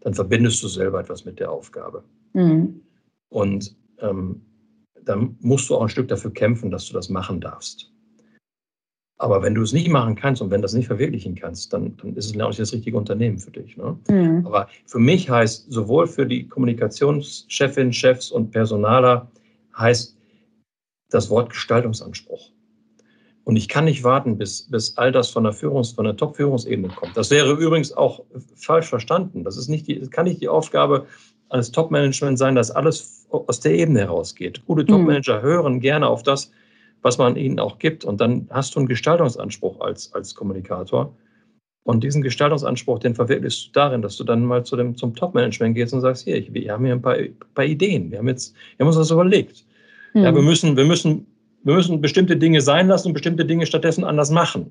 [0.00, 2.04] dann verbindest du selber etwas mit der Aufgabe.
[2.32, 2.80] Mhm.
[3.28, 4.42] Und ähm,
[5.04, 7.92] dann musst du auch ein Stück dafür kämpfen, dass du das machen darfst.
[9.18, 11.96] Aber wenn du es nicht machen kannst und wenn du das nicht verwirklichen kannst, dann,
[11.98, 13.76] dann ist es auch nicht das richtige Unternehmen für dich.
[13.76, 13.96] Ne?
[14.08, 14.44] Mhm.
[14.44, 19.30] Aber für mich heißt sowohl für die Kommunikationschefin, Chefs und Personaler
[19.78, 20.16] heißt
[21.10, 22.50] das Wort Gestaltungsanspruch.
[23.44, 26.88] Und ich kann nicht warten, bis, bis all das von der Führungs-, von der Top-Führungsebene
[26.88, 27.16] kommt.
[27.16, 28.24] Das wäre übrigens auch
[28.56, 29.44] falsch verstanden.
[29.44, 31.06] Das ist nicht die, kann nicht die Aufgabe
[31.52, 34.64] eines Top-Management sein, dass alles aus der Ebene herausgeht.
[34.66, 34.88] Gute mhm.
[34.88, 35.42] Top-Manager mhm.
[35.42, 36.50] hören gerne auf das,
[37.02, 38.04] was man ihnen auch gibt.
[38.04, 41.14] Und dann hast du einen Gestaltungsanspruch als, als Kommunikator.
[41.84, 45.74] Und diesen Gestaltungsanspruch, den verwirklichst du darin, dass du dann mal zu dem, zum Top-Management
[45.74, 47.16] gehst und sagst, hier, ich, wir haben hier ein paar,
[47.54, 48.10] paar Ideen.
[48.10, 49.64] Wir haben jetzt, wir haben uns das überlegt.
[50.14, 50.22] Mhm.
[50.22, 51.26] Ja, wir müssen, wir müssen,
[51.64, 54.70] wir müssen bestimmte Dinge sein lassen und bestimmte Dinge stattdessen anders machen.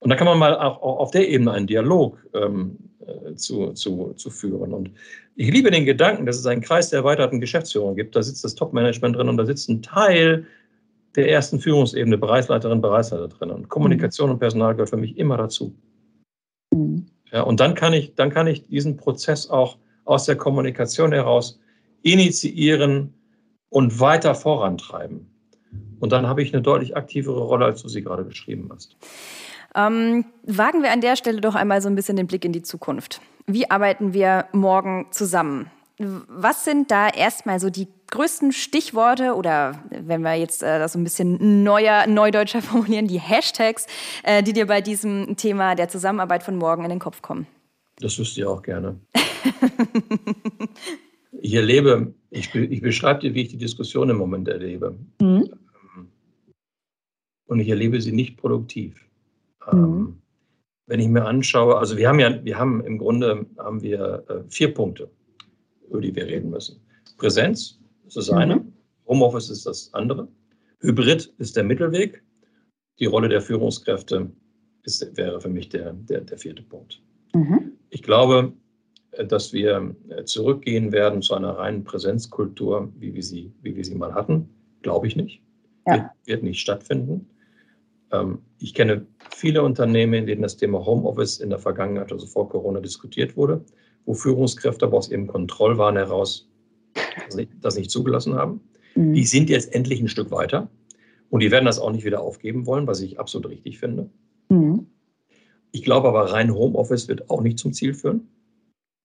[0.00, 3.72] Und da kann man mal auch, auch auf der Ebene einen Dialog ähm, äh, zu,
[3.72, 4.72] zu, zu führen.
[4.72, 4.90] Und
[5.36, 8.16] ich liebe den Gedanken, dass es einen Kreis der erweiterten Geschäftsführung gibt.
[8.16, 10.46] Da sitzt das Top-Management drin und da sitzt ein Teil
[11.16, 13.50] der ersten Führungsebene, Bereichsleiterin, Bereichsleiter drin.
[13.50, 14.34] Und Kommunikation mhm.
[14.34, 15.74] und Personal gehört für mich immer dazu.
[16.72, 17.06] Mhm.
[17.32, 21.60] Ja, und dann kann, ich, dann kann ich diesen Prozess auch aus der Kommunikation heraus
[22.02, 23.14] initiieren
[23.68, 25.26] und weiter vorantreiben.
[26.00, 28.96] Und dann habe ich eine deutlich aktivere Rolle, als du sie gerade beschrieben hast.
[29.74, 32.62] Ähm, wagen wir an der Stelle doch einmal so ein bisschen den Blick in die
[32.62, 33.20] Zukunft.
[33.46, 35.70] Wie arbeiten wir morgen zusammen?
[35.98, 40.98] Was sind da erstmal so die größten Stichworte oder wenn wir jetzt äh, das so
[40.98, 43.86] ein bisschen neuer, neudeutscher formulieren, die Hashtags,
[44.22, 47.46] äh, die dir bei diesem Thema der Zusammenarbeit von morgen in den Kopf kommen?
[48.00, 48.98] Das wüsste ich auch gerne.
[51.40, 54.96] ich erlebe, ich, ich beschreibe dir, wie ich die Diskussion im Moment erlebe.
[55.20, 55.50] Mhm.
[57.46, 59.04] Und ich erlebe sie nicht produktiv.
[59.72, 59.84] Mhm.
[59.84, 60.22] Ähm,
[60.86, 64.42] wenn ich mir anschaue, also wir haben ja, wir haben im Grunde haben wir äh,
[64.48, 65.10] vier Punkte
[65.88, 66.80] über die wir reden müssen.
[67.18, 68.72] Präsenz ist das eine, mhm.
[69.06, 70.28] Homeoffice ist das andere,
[70.80, 72.22] Hybrid ist der Mittelweg,
[72.98, 74.30] die Rolle der Führungskräfte
[74.84, 77.02] ist, wäre für mich der, der, der vierte Punkt.
[77.34, 77.72] Mhm.
[77.90, 78.52] Ich glaube,
[79.28, 84.14] dass wir zurückgehen werden zu einer reinen Präsenzkultur, wie wir sie, wie wir sie mal
[84.14, 84.48] hatten.
[84.82, 85.42] Glaube ich nicht.
[85.86, 85.94] Ja.
[85.94, 87.28] Wird, wird, nicht stattfinden.
[88.12, 92.48] Ähm, ich kenne viele Unternehmen, in denen das Thema Homeoffice in der Vergangenheit, also vor
[92.48, 93.64] Corona, diskutiert wurde
[94.04, 96.48] wo Führungskräfte aber aus ihrem Kontrollwahn heraus
[97.60, 98.60] das nicht zugelassen haben.
[98.94, 99.14] Mhm.
[99.14, 100.68] Die sind jetzt endlich ein Stück weiter
[101.28, 104.10] und die werden das auch nicht wieder aufgeben wollen, was ich absolut richtig finde.
[104.48, 104.86] Mhm.
[105.72, 108.28] Ich glaube aber, rein Homeoffice wird auch nicht zum Ziel führen.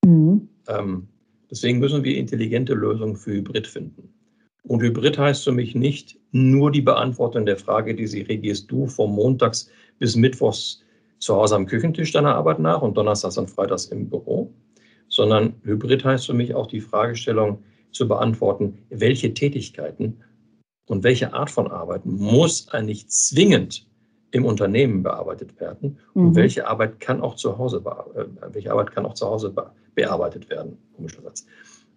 [0.04, 0.50] Mhm.
[0.68, 1.08] Ähm,
[1.52, 4.14] deswegen müssen wir intelligente Lösungen für Hybrid finden.
[4.68, 8.88] Und Hybrid heißt für mich nicht nur die Beantwortung der Frage, die Sie regierst du
[8.88, 10.84] vom Montags bis Mittwochs
[11.20, 14.52] zu Hause am Küchentisch deiner Arbeit nach und Donnerstags und Freitags im Büro,
[15.08, 20.18] sondern Hybrid heißt für mich auch die Fragestellung zu beantworten, welche Tätigkeiten
[20.88, 23.88] und welche Art von Arbeit muss eigentlich zwingend
[24.32, 26.36] im Unternehmen bearbeitet werden und mhm.
[26.36, 27.82] welche Arbeit kann auch zu Hause
[28.16, 29.54] äh, welche Arbeit kann auch zu Hause
[29.96, 31.46] bearbeitet werden komischer Satz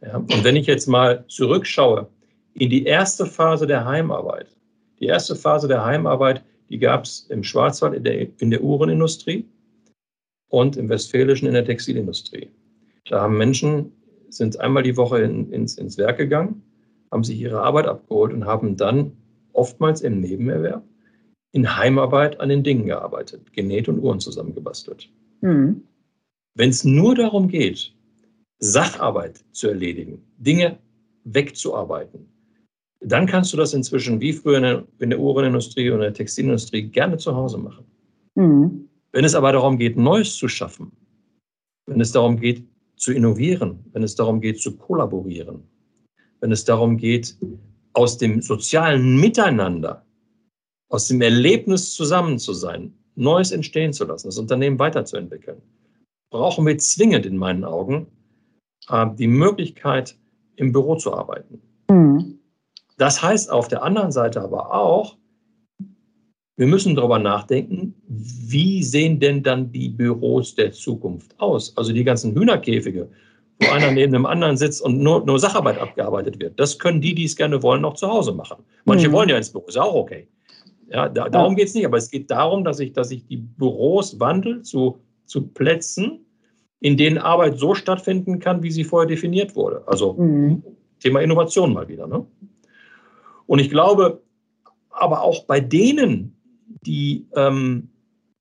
[0.00, 2.09] ja, und wenn ich jetzt mal zurückschaue
[2.58, 4.54] in die erste Phase der Heimarbeit
[5.00, 9.46] die erste Phase der Heimarbeit die gab es im Schwarzwald in der, in der Uhrenindustrie
[10.48, 12.50] und im Westfälischen in der Textilindustrie
[13.08, 13.92] da haben Menschen,
[14.28, 16.62] sind einmal die Woche in, ins, ins Werk gegangen,
[17.10, 19.12] haben sich ihre Arbeit abgeholt und haben dann
[19.52, 20.84] oftmals im Nebenerwerb
[21.52, 25.08] in Heimarbeit an den Dingen gearbeitet, genäht und Uhren zusammengebastelt.
[25.40, 25.82] Mhm.
[26.54, 27.94] Wenn es nur darum geht,
[28.58, 30.78] Sacharbeit zu erledigen, Dinge
[31.24, 32.28] wegzuarbeiten,
[33.00, 36.82] dann kannst du das inzwischen wie früher in der, in der Uhrenindustrie oder der Textilindustrie
[36.82, 37.84] gerne zu Hause machen.
[38.34, 38.88] Mhm.
[39.12, 40.92] Wenn es aber darum geht, Neues zu schaffen,
[41.87, 42.64] wenn es darum geht,
[42.96, 45.62] zu innovieren, wenn es darum geht, zu kollaborieren,
[46.40, 47.37] wenn es darum geht,
[47.92, 50.04] aus dem sozialen Miteinander,
[50.88, 55.61] aus dem Erlebnis zusammen zu sein, Neues entstehen zu lassen, das Unternehmen weiterzuentwickeln,
[56.30, 58.06] brauchen wir zwingend in meinen Augen
[58.88, 60.16] äh, die Möglichkeit,
[60.56, 61.61] im Büro zu arbeiten.
[61.90, 62.38] Mhm.
[62.98, 65.16] Das heißt auf der anderen Seite aber auch,
[66.56, 71.74] wir müssen darüber nachdenken, wie sehen denn dann die Büros der Zukunft aus?
[71.76, 73.08] Also die ganzen Hühnerkäfige,
[73.61, 76.58] wo einer neben dem anderen sitzt und nur, nur Sacharbeit abgearbeitet wird.
[76.58, 78.64] Das können die, die es gerne wollen, noch zu Hause machen.
[78.84, 79.12] Manche mhm.
[79.12, 80.26] wollen ja ins Büro, ist auch okay.
[80.90, 83.37] Ja, da, darum geht es nicht, aber es geht darum, dass ich, dass ich die
[83.37, 86.24] Büros wandle zu, zu Plätzen,
[86.80, 89.82] in denen Arbeit so stattfinden kann, wie sie vorher definiert wurde.
[89.87, 90.64] Also mhm.
[90.98, 92.08] Thema Innovation mal wieder.
[92.08, 92.26] Ne?
[93.48, 94.22] Und ich glaube,
[94.90, 96.37] aber auch bei denen,
[96.84, 97.88] die, ähm,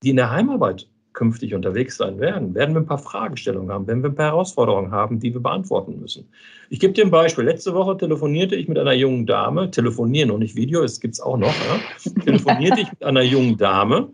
[0.02, 4.02] die in der Heimarbeit künftig unterwegs sein werden, werden wir ein paar Fragestellungen haben, werden
[4.02, 6.28] wir ein paar Herausforderungen haben, die wir beantworten müssen.
[6.68, 7.44] Ich gebe dir ein Beispiel.
[7.44, 11.20] Letzte Woche telefonierte ich mit einer jungen Dame, telefonieren und nicht Video, es gibt es
[11.20, 12.12] auch noch, ja?
[12.24, 14.10] telefonierte ich mit einer jungen Dame,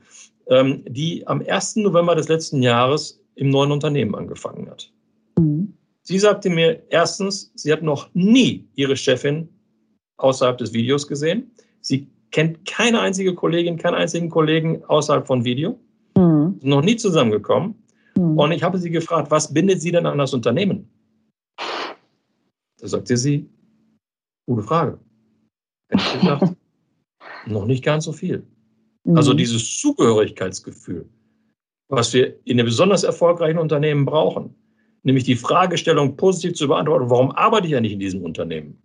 [0.46, 1.76] ähm, die am 1.
[1.76, 4.90] November des letzten Jahres im neuen Unternehmen angefangen hat.
[5.38, 5.74] Mhm.
[6.02, 9.48] Sie sagte mir erstens, sie hat noch nie ihre Chefin
[10.16, 11.50] außerhalb des Videos gesehen.
[11.80, 15.78] Sie kennt keine einzige Kollegin, keinen einzigen Kollegen außerhalb von Video.
[16.16, 16.58] Mhm.
[16.62, 17.74] Noch nie zusammengekommen.
[18.16, 18.38] Mhm.
[18.38, 20.88] Und ich habe sie gefragt, was bindet sie denn an das Unternehmen?
[22.80, 23.48] Da sagte sie,
[24.46, 24.98] gute Frage.
[25.88, 26.56] Hätte ich gedacht,
[27.46, 28.46] noch nicht ganz so viel.
[29.04, 29.16] Mhm.
[29.16, 31.08] Also dieses Zugehörigkeitsgefühl,
[31.88, 34.54] was wir in einem besonders erfolgreichen Unternehmen brauchen,
[35.02, 38.82] nämlich die Fragestellung positiv zu beantworten, warum arbeite ich ja nicht in diesem Unternehmen?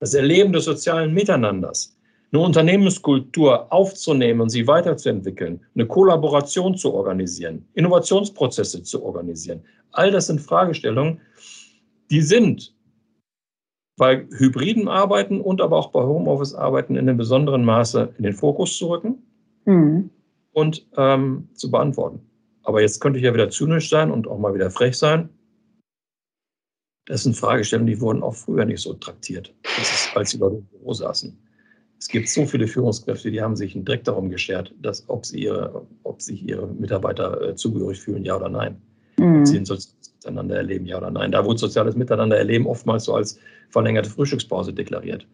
[0.00, 1.96] Das Erleben des sozialen Miteinanders,
[2.32, 9.62] eine Unternehmenskultur aufzunehmen und sie weiterzuentwickeln, eine Kollaboration zu organisieren, Innovationsprozesse zu organisieren.
[9.92, 11.20] All das sind Fragestellungen,
[12.10, 12.74] die sind
[13.96, 18.78] bei hybriden Arbeiten und aber auch bei Homeoffice-Arbeiten in einem besonderen Maße in den Fokus
[18.78, 19.22] zu rücken
[19.64, 20.10] mhm.
[20.52, 22.20] und ähm, zu beantworten.
[22.62, 25.30] Aber jetzt könnte ich ja wieder zynisch sein und auch mal wieder frech sein.
[27.08, 30.64] Das sind Fragestellungen, die wurden auch früher nicht so traktiert, ist, als die Leute im
[30.66, 31.36] Büro saßen.
[31.98, 35.86] Es gibt so viele Führungskräfte, die haben sich direkt darum geschert, dass, ob, sie ihre,
[36.04, 38.76] ob sich ihre Mitarbeiter äh, zugehörig fühlen, ja oder nein.
[39.18, 39.44] Mhm.
[39.46, 41.32] Sie ein soziales Miteinander erleben, ja oder nein.
[41.32, 43.38] Da wurde soziales Miteinander erleben oftmals so als
[43.70, 45.26] verlängerte Frühstückspause deklariert.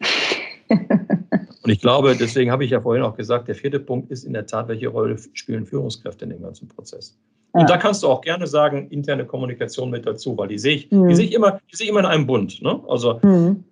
[1.65, 4.35] Und ich glaube, deswegen habe ich ja vorhin auch gesagt, der vierte Punkt ist in
[4.35, 7.19] der Tat, welche Rolle spielen Führungskräfte in dem ganzen Prozess.
[7.55, 7.61] Ja.
[7.61, 10.91] Und da kannst du auch gerne sagen, interne Kommunikation mit dazu, weil die sehe ich,
[10.91, 11.09] mhm.
[11.09, 12.61] die sehe ich immer, die sehe ich immer in einem Bund.
[12.61, 12.83] Ne?
[12.87, 13.65] Also mhm.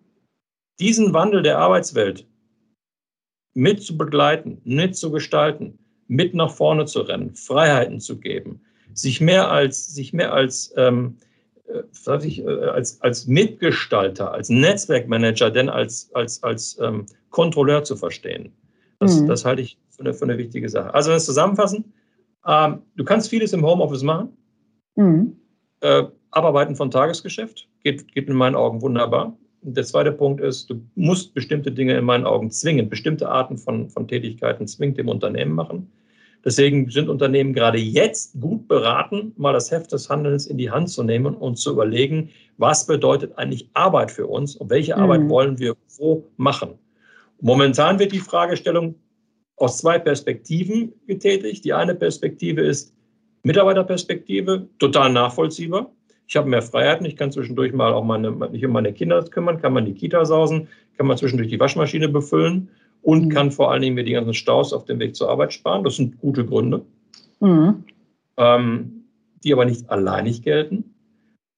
[0.80, 2.26] diesen Wandel der Arbeitswelt
[3.54, 8.62] mit zu begleiten, mit zu gestalten, mit nach vorne zu rennen, Freiheiten zu geben,
[8.94, 11.18] sich mehr als, sich mehr als, ähm,
[11.72, 17.96] äh, ich, äh, als, als Mitgestalter, als Netzwerkmanager, denn als, als, als ähm, Kontrolleur zu
[17.96, 18.52] verstehen.
[18.98, 19.28] Das, mhm.
[19.28, 20.94] das halte ich für eine, für eine wichtige Sache.
[20.94, 21.92] Also, wenn wir es zusammenfassen,
[22.46, 24.36] ähm, du kannst vieles im Homeoffice machen.
[24.96, 25.36] Mhm.
[25.80, 29.36] Äh, Abarbeiten von Tagesgeschäft geht, geht in meinen Augen wunderbar.
[29.62, 33.90] Der zweite Punkt ist, du musst bestimmte Dinge in meinen Augen zwingen, bestimmte Arten von,
[33.90, 35.92] von Tätigkeiten zwingend im Unternehmen machen.
[36.44, 40.90] Deswegen sind Unternehmen gerade jetzt gut beraten, mal das Heft des Handelns in die Hand
[40.90, 45.30] zu nehmen und zu überlegen, was bedeutet eigentlich Arbeit für uns und welche Arbeit mhm.
[45.30, 46.78] wollen wir wo machen.
[47.40, 48.96] Momentan wird die Fragestellung
[49.56, 51.64] aus zwei Perspektiven getätigt.
[51.64, 52.92] Die eine Perspektive ist
[53.44, 55.92] Mitarbeiterperspektive, total nachvollziehbar.
[56.26, 59.60] Ich habe mehr Freiheiten, ich kann zwischendurch mal auch meine, mich um meine Kinder kümmern,
[59.60, 62.68] kann man die Kita sausen, kann man zwischendurch die Waschmaschine befüllen
[63.02, 63.28] und mhm.
[63.28, 65.84] kann vor allen Dingen mir die ganzen Staus auf dem Weg zur Arbeit sparen.
[65.84, 66.84] Das sind gute Gründe,
[67.40, 67.84] mhm.
[68.36, 69.04] ähm,
[69.44, 70.94] die aber nicht alleinig gelten.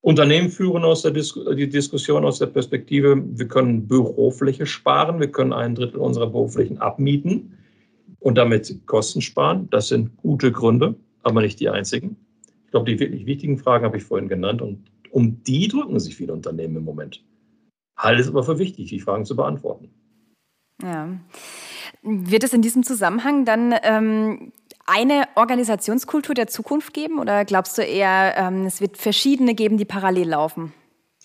[0.00, 5.28] Unternehmen führen aus der Dis die Diskussion aus der Perspektive, wir können Bürofläche sparen, wir
[5.28, 7.57] können ein Drittel unserer Büroflächen abmieten
[8.18, 9.68] und damit Kosten sparen.
[9.70, 12.16] Das sind gute Gründe, aber nicht die einzigen
[12.74, 16.33] glaube, die wirklich wichtigen Fragen habe ich vorhin genannt und um die drücken sich viele
[16.33, 17.24] Unternehmen im Moment.
[17.96, 19.90] Halte es aber für wichtig, die Fragen zu beantworten.
[20.82, 21.08] Ja.
[22.02, 24.52] Wird es in diesem Zusammenhang dann ähm,
[24.87, 29.84] eine Organisationskultur der Zukunft geben oder glaubst du eher, ähm, es wird verschiedene geben, die
[29.84, 30.72] parallel laufen?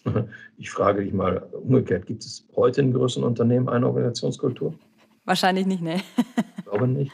[0.62, 4.74] Ich frage dich mal umgekehrt, gibt es heute in größeren Unternehmen eine Organisationskultur?
[5.24, 6.02] Wahrscheinlich nicht, ne?
[6.58, 7.14] Ich glaube nicht.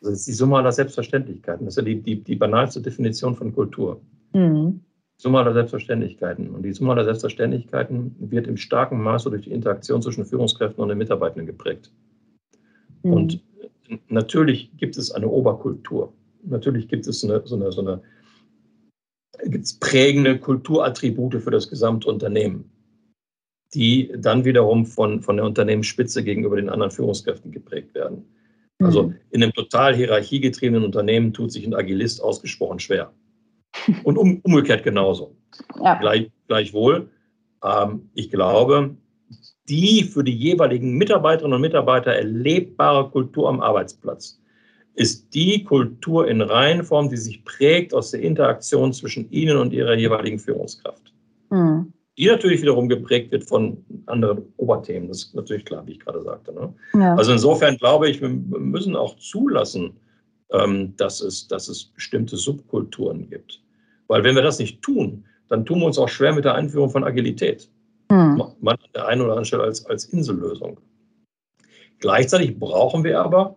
[0.00, 1.66] Das ist die Summe aller Selbstverständlichkeiten.
[1.66, 4.00] Das ist ja die, die, die banalste Definition von Kultur.
[4.32, 4.80] Mhm.
[5.20, 6.38] Summe aller Selbstverständlichkeit.
[6.38, 10.88] Und die Summe aller Selbstverständlichkeiten wird im starken Maße durch die Interaktion zwischen Führungskräften und
[10.88, 11.90] den Mitarbeitenden geprägt.
[13.02, 13.12] Mhm.
[13.12, 13.40] Und
[14.08, 16.12] natürlich gibt es eine Oberkultur.
[16.44, 18.00] Natürlich gibt es eine, so eine, so eine
[19.44, 22.70] gibt's prägende Kulturattribute für das gesamte Unternehmen,
[23.74, 28.24] die dann wiederum von, von der Unternehmensspitze gegenüber den anderen Führungskräften geprägt werden.
[28.80, 29.16] Also mhm.
[29.30, 33.12] in einem total hierarchiegetriebenen Unternehmen tut sich ein Agilist ausgesprochen schwer.
[34.04, 35.36] Und um, umgekehrt genauso.
[35.82, 35.94] Ja.
[35.98, 37.10] Gleich, gleichwohl,
[37.64, 38.96] ähm, ich glaube,
[39.68, 44.40] die für die jeweiligen Mitarbeiterinnen und Mitarbeiter erlebbare Kultur am Arbeitsplatz
[44.94, 49.94] ist die Kultur in Reihenform, die sich prägt aus der Interaktion zwischen Ihnen und Ihrer
[49.94, 51.12] jeweiligen Führungskraft.
[51.50, 51.92] Mhm.
[52.18, 55.06] Die natürlich wiederum geprägt wird von anderen Oberthemen.
[55.06, 56.52] Das ist natürlich klar, wie ich gerade sagte.
[56.52, 56.74] Ne?
[56.94, 57.14] Ja.
[57.14, 59.92] Also insofern glaube ich, wir müssen auch zulassen,
[60.52, 63.62] ähm, dass, es, dass es bestimmte Subkulturen gibt.
[64.08, 66.90] Weil wenn wir das nicht tun, dann tun wir uns auch schwer mit der Einführung
[66.90, 67.70] von Agilität.
[68.10, 68.42] Hm.
[68.60, 70.80] Man an der einen oder anderen Stelle als, als Insellösung.
[72.00, 73.56] Gleichzeitig brauchen wir aber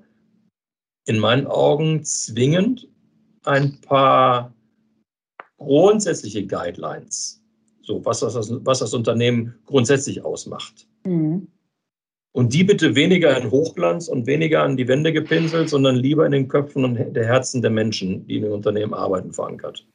[1.05, 2.87] in meinen Augen zwingend
[3.43, 4.53] ein paar
[5.57, 7.41] grundsätzliche Guidelines,
[7.83, 8.35] so was das,
[8.65, 10.87] was das Unternehmen grundsätzlich ausmacht.
[11.03, 11.47] Mhm.
[12.33, 16.31] Und die bitte weniger in Hochglanz und weniger an die Wände gepinselt, sondern lieber in
[16.31, 19.85] den Köpfen und der Herzen der Menschen, die in den Unternehmen arbeiten, verankert.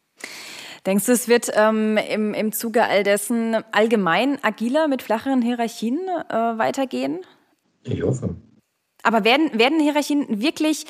[0.87, 5.99] Denkst du, es wird ähm, im, im Zuge all dessen allgemein agiler mit flacheren Hierarchien
[6.28, 7.20] äh, weitergehen?
[7.82, 8.37] Ich hoffe.
[9.03, 10.87] Aber werden, werden Hierarchien wirklich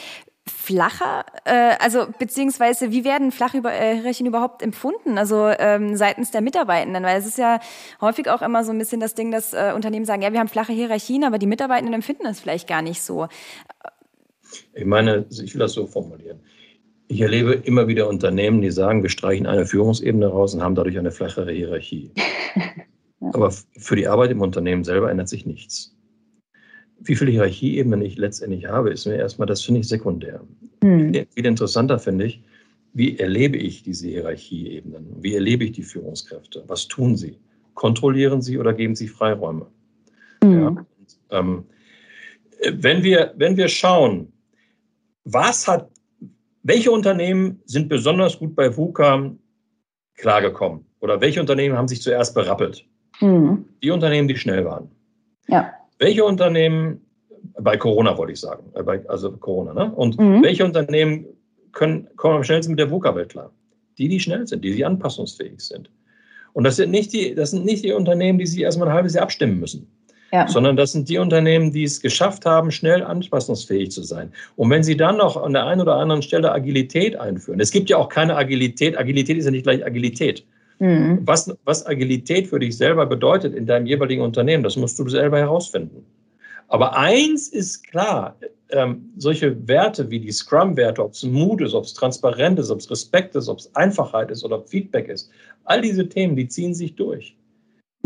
[0.46, 1.24] flacher?
[1.44, 5.18] Äh, also beziehungsweise wie werden flache äh, Hierarchien überhaupt empfunden?
[5.18, 7.58] Also ähm, seitens der Mitarbeitenden, weil es ist ja
[8.00, 10.48] häufig auch immer so ein bisschen das Ding, dass äh, Unternehmen sagen, ja, wir haben
[10.48, 13.28] flache Hierarchien, aber die Mitarbeitenden empfinden es vielleicht gar nicht so.
[14.74, 16.40] Ich meine, ich will das so formulieren.
[17.08, 20.98] Ich erlebe immer wieder Unternehmen, die sagen, wir streichen eine Führungsebene raus und haben dadurch
[20.98, 22.10] eine flachere Hierarchie.
[22.56, 23.30] ja.
[23.32, 25.96] Aber für die Arbeit im Unternehmen selber ändert sich nichts.
[26.98, 30.40] Wie viele Hierarchieebenen ich letztendlich habe, ist mir erstmal, das finde ich sekundär.
[30.82, 31.12] Hm.
[31.12, 32.42] Viel interessanter finde ich,
[32.92, 35.22] wie erlebe ich diese Hierarchieebenen?
[35.22, 36.64] Wie erlebe ich die Führungskräfte?
[36.66, 37.38] Was tun sie?
[37.74, 39.66] Kontrollieren sie oder geben sie Freiräume?
[40.42, 40.60] Hm.
[40.60, 40.86] Ja, und,
[41.30, 41.64] ähm,
[42.72, 44.32] wenn, wir, wenn wir schauen,
[45.24, 45.90] was hat
[46.66, 49.32] welche Unternehmen sind besonders gut bei VUCA
[50.16, 50.84] klargekommen?
[51.00, 52.84] Oder welche Unternehmen haben sich zuerst berappelt?
[53.20, 53.64] Mhm.
[53.82, 54.90] Die Unternehmen, die schnell waren.
[55.48, 55.72] Ja.
[55.98, 57.00] Welche Unternehmen,
[57.60, 59.94] bei Corona wollte ich sagen, äh, also Corona, ne?
[59.94, 60.42] Und mhm.
[60.42, 61.26] welche Unternehmen
[61.72, 63.52] können, kommen am schnellsten mit der VUCA-Welt klar?
[63.98, 65.90] Die, die schnell sind, die, die anpassungsfähig sind.
[66.52, 69.14] Und das sind nicht die, das sind nicht die Unternehmen, die sich erstmal ein halbes
[69.14, 69.95] Jahr abstimmen müssen
[70.32, 70.48] ja.
[70.48, 74.32] sondern das sind die Unternehmen, die es geschafft haben, schnell anpassungsfähig zu sein.
[74.56, 77.90] Und wenn sie dann noch an der einen oder anderen Stelle Agilität einführen, es gibt
[77.90, 80.44] ja auch keine Agilität, Agilität ist ja nicht gleich Agilität.
[80.78, 81.20] Mhm.
[81.24, 85.38] Was, was Agilität für dich selber bedeutet in deinem jeweiligen Unternehmen, das musst du selber
[85.38, 86.04] herausfinden.
[86.68, 88.36] Aber eins ist klar,
[88.70, 92.80] ähm, solche Werte wie die Scrum-Werte, ob es Mut ist, ob es transparent ist, ob
[92.80, 95.30] es Respekt ist, ob es Einfachheit ist oder Feedback ist,
[95.64, 97.36] all diese Themen, die ziehen sich durch.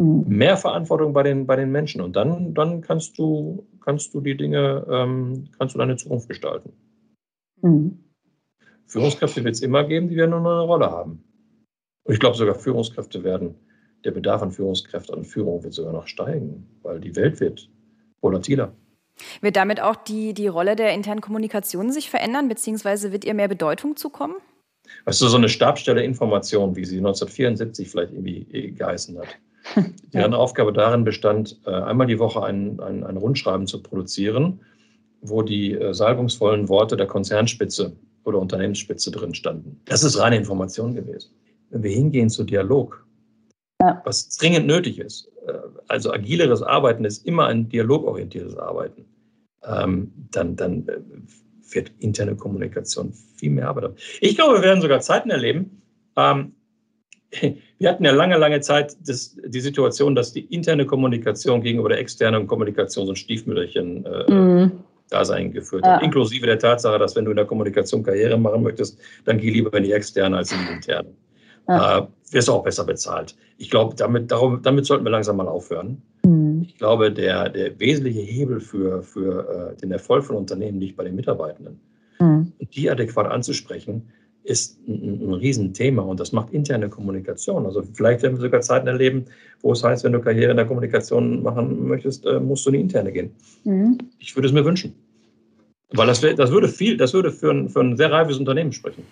[0.01, 4.37] Mehr Verantwortung bei den, bei den Menschen und dann, dann kannst du, kannst du die
[4.37, 6.73] Dinge, ähm, kannst du deine Zukunft gestalten.
[7.61, 7.99] Mhm.
[8.87, 11.23] Führungskräfte wird es immer geben, die werden nur eine Rolle haben.
[12.05, 13.55] Und ich glaube sogar Führungskräfte werden,
[14.05, 17.69] der Bedarf an Führungskräften und Führung wird sogar noch steigen, weil die Welt wird
[18.23, 18.73] volatiler.
[19.43, 23.49] Wird damit auch die, die Rolle der internen Kommunikation sich verändern, beziehungsweise wird ihr mehr
[23.49, 24.37] Bedeutung zukommen?
[25.05, 29.29] Weißt du, so eine Stabstelle Information, wie sie 1974 vielleicht irgendwie geheißen hat.
[30.13, 34.61] Deren Aufgabe darin bestand, äh, einmal die Woche ein, ein, ein Rundschreiben zu produzieren,
[35.21, 39.81] wo die äh, salbungsvollen Worte der Konzernspitze oder Unternehmensspitze drin standen.
[39.85, 41.31] Das ist reine Information gewesen.
[41.71, 43.07] Wenn wir hingehen zu Dialog,
[43.81, 44.01] ja.
[44.05, 45.53] was dringend nötig ist, äh,
[45.89, 49.05] also agileres Arbeiten ist immer ein dialogorientiertes Arbeiten,
[49.65, 50.87] ähm, dann, dann
[51.71, 53.97] wird interne Kommunikation viel mehr Arbeit haben.
[54.21, 55.83] Ich glaube, wir werden sogar Zeiten erleben,
[56.17, 56.55] ähm,
[57.79, 61.99] wir hatten ja lange, lange Zeit das, die Situation, dass die interne Kommunikation gegenüber der
[61.99, 64.73] externen Kommunikation so ein Stiefmütterchen äh, mhm.
[65.11, 66.01] Dasein geführt hat.
[66.01, 66.05] Ja.
[66.07, 69.77] Inklusive der Tatsache, dass wenn du in der Kommunikation Karriere machen möchtest, dann geh lieber
[69.77, 71.09] in die externe als in die interne.
[71.69, 71.99] Ja.
[71.99, 73.37] Äh, wirst du auch besser bezahlt.
[73.59, 76.03] Ich glaube, damit, darum, damit sollten wir langsam mal aufhören.
[76.25, 76.63] Mhm.
[76.63, 81.05] Ich glaube, der, der wesentliche Hebel für, für äh, den Erfolg von Unternehmen liegt bei
[81.05, 81.81] den Mitarbeitenden.
[82.19, 82.53] Mhm.
[82.59, 84.11] Und die adäquat anzusprechen,
[84.45, 87.67] ist ein, ein Riesenthema und das macht interne Kommunikation.
[87.67, 89.27] Also vielleicht werden wir sogar Zeiten erleben,
[89.63, 92.75] wo es heißt, wenn du Karriere in der Kommunikation machen möchtest, äh, musst du in
[92.75, 93.35] die interne gehen.
[93.65, 93.99] Mhm.
[94.19, 94.95] Ich würde es mir wünschen.
[95.93, 99.05] Weil das, das würde viel, das würde für ein, für ein sehr reifes Unternehmen sprechen.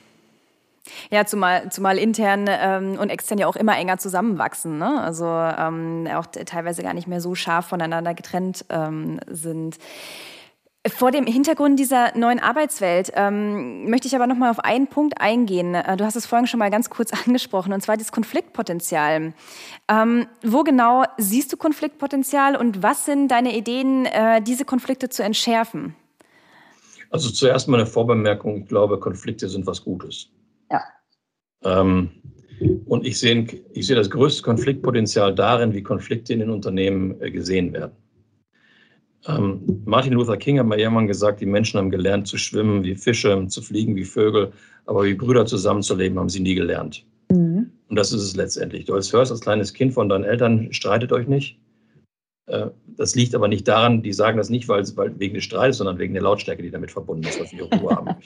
[1.11, 4.79] Ja, zumal, zumal intern ähm, und extern ja auch immer enger zusammenwachsen.
[4.79, 5.01] Ne?
[5.03, 9.79] Also ähm, auch teilweise gar nicht mehr so scharf voneinander getrennt ähm, sind.
[10.87, 15.21] Vor dem Hintergrund dieser neuen Arbeitswelt ähm, möchte ich aber noch mal auf einen Punkt
[15.21, 15.75] eingehen.
[15.75, 19.35] Äh, du hast es vorhin schon mal ganz kurz angesprochen, und zwar das Konfliktpotenzial.
[19.89, 25.23] Ähm, wo genau siehst du Konfliktpotenzial und was sind deine Ideen, äh, diese Konflikte zu
[25.23, 25.95] entschärfen?
[27.11, 28.63] Also zuerst mal eine Vorbemerkung.
[28.63, 30.29] Ich glaube, Konflikte sind was Gutes.
[30.71, 30.83] Ja.
[31.65, 32.11] Ähm,
[32.87, 37.31] und ich sehe, ich sehe das größte Konfliktpotenzial darin, wie Konflikte in den Unternehmen äh,
[37.31, 37.93] gesehen werden.
[39.27, 42.95] Ähm, Martin Luther King hat mal irgendwann gesagt, die Menschen haben gelernt zu schwimmen wie
[42.95, 44.53] Fische, zu fliegen wie Vögel,
[44.87, 47.05] aber wie Brüder zusammenzuleben haben sie nie gelernt.
[47.31, 47.71] Mhm.
[47.89, 48.85] Und das ist es letztendlich.
[48.85, 51.59] Du hörst als kleines Kind von deinen Eltern, streitet euch nicht.
[52.47, 55.79] Äh, das liegt aber nicht daran, die sagen das nicht, weil, weil wegen des Streits,
[55.79, 58.17] sondern wegen der Lautstärke, die damit verbunden ist, was sie ihre Ruhe haben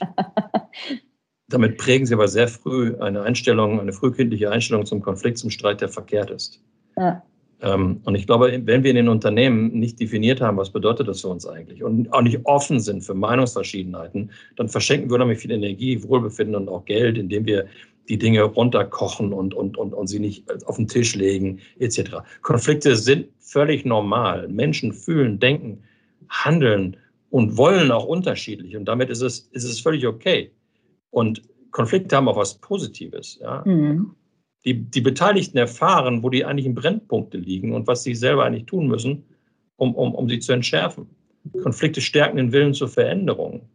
[1.49, 5.81] Damit prägen sie aber sehr früh eine Einstellung, eine frühkindliche Einstellung zum Konflikt, zum Streit,
[5.81, 6.63] der verkehrt ist.
[6.97, 7.21] Ja.
[7.63, 11.21] Ähm, und ich glaube, wenn wir in den Unternehmen nicht definiert haben, was bedeutet das
[11.21, 15.51] für uns eigentlich und auch nicht offen sind für Meinungsverschiedenheiten, dann verschenken wir unheimlich viel
[15.51, 17.65] Energie, Wohlbefinden und auch Geld, indem wir
[18.09, 22.17] die Dinge runterkochen und, und, und, und sie nicht auf den Tisch legen, etc.
[22.41, 24.49] Konflikte sind völlig normal.
[24.49, 25.81] Menschen fühlen, denken,
[26.27, 26.97] handeln
[27.29, 28.75] und wollen auch unterschiedlich.
[28.75, 30.51] Und damit ist es, ist es völlig okay.
[31.11, 31.41] Und
[31.71, 33.39] Konflikte haben auch was Positives.
[33.41, 33.63] Ja?
[33.65, 34.15] Mhm.
[34.65, 38.87] Die, die Beteiligten erfahren, wo die eigentlichen Brennpunkte liegen und was sie selber eigentlich tun
[38.87, 39.23] müssen,
[39.75, 41.07] um, um, um sie zu entschärfen.
[41.61, 43.67] Konflikte stärken den Willen zur Veränderung.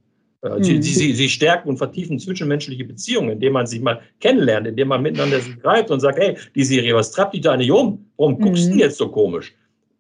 [0.43, 0.63] Mhm.
[0.63, 5.03] Sie, sie, sie, stärken und vertiefen zwischenmenschliche Beziehungen, indem man sich mal kennenlernt, indem man
[5.03, 8.07] miteinander sich greift und sagt, hey, die Serie, was treibt dich da nicht um?
[8.17, 8.79] Warum guckst du mhm.
[8.79, 9.55] jetzt so komisch?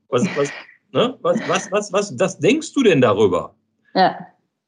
[0.09, 0.51] Was, was,
[0.93, 1.18] ne?
[1.22, 3.55] was, was, was, was, was denkst du denn darüber?
[3.95, 4.16] Ja.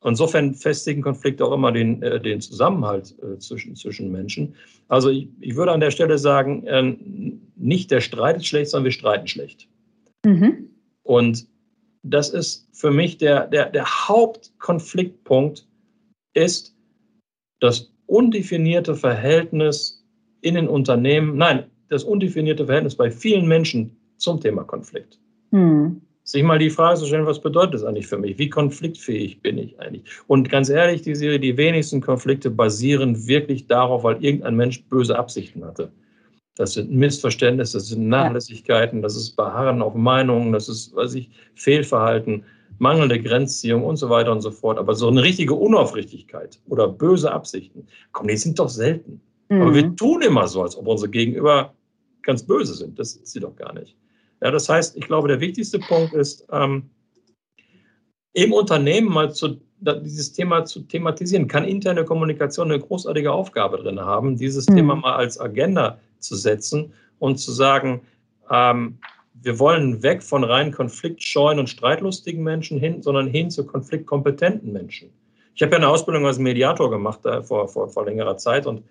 [0.02, 4.54] Insofern festigen Konflikte auch immer den, äh, den Zusammenhalt äh, zwischen, zwischen Menschen.
[4.88, 6.96] Also ich, ich würde an der Stelle sagen, äh,
[7.56, 9.68] nicht der Streit ist schlecht, sondern wir streiten schlecht.
[10.24, 10.70] Mhm.
[11.02, 11.46] Und
[12.02, 15.66] das ist für mich der, der, der Hauptkonfliktpunkt,
[16.32, 16.74] ist
[17.60, 20.02] das undefinierte Verhältnis
[20.40, 25.18] in den Unternehmen, nein, das undefinierte Verhältnis bei vielen Menschen zum Thema Konflikt.
[25.50, 26.00] Mhm
[26.30, 28.38] sich mal die Frage zu stellen, was bedeutet das eigentlich für mich?
[28.38, 30.04] Wie konfliktfähig bin ich eigentlich?
[30.26, 35.18] Und ganz ehrlich, die Serie, die wenigsten Konflikte basieren wirklich darauf, weil irgendein Mensch böse
[35.18, 35.90] Absichten hatte.
[36.56, 41.30] Das sind Missverständnisse, das sind Nachlässigkeiten, das ist Beharren auf Meinungen, das ist, weiß ich,
[41.54, 42.44] Fehlverhalten,
[42.78, 44.78] mangelnde Grenzziehung und so weiter und so fort.
[44.78, 49.20] Aber so eine richtige Unaufrichtigkeit oder böse Absichten, komm, die sind doch selten.
[49.48, 49.62] Mhm.
[49.62, 51.74] Aber wir tun immer so, als ob unsere Gegenüber
[52.22, 52.98] ganz böse sind.
[52.98, 53.96] Das sind sie doch gar nicht.
[54.40, 56.90] Ja, das heißt, ich glaube, der wichtigste Punkt ist, ähm,
[58.32, 61.48] im Unternehmen mal zu, dieses Thema zu thematisieren.
[61.48, 64.76] Kann interne Kommunikation eine großartige Aufgabe drin haben, dieses mhm.
[64.76, 68.02] Thema mal als Agenda zu setzen und zu sagen,
[68.50, 68.98] ähm,
[69.42, 75.10] wir wollen weg von rein konfliktscheuen und streitlustigen Menschen hin, sondern hin zu konfliktkompetenten Menschen.
[75.54, 78.82] Ich habe ja eine Ausbildung als Mediator gemacht äh, vor, vor, vor längerer Zeit und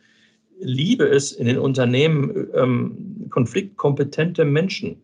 [0.60, 5.02] liebe es, in den Unternehmen ähm, konfliktkompetente Menschen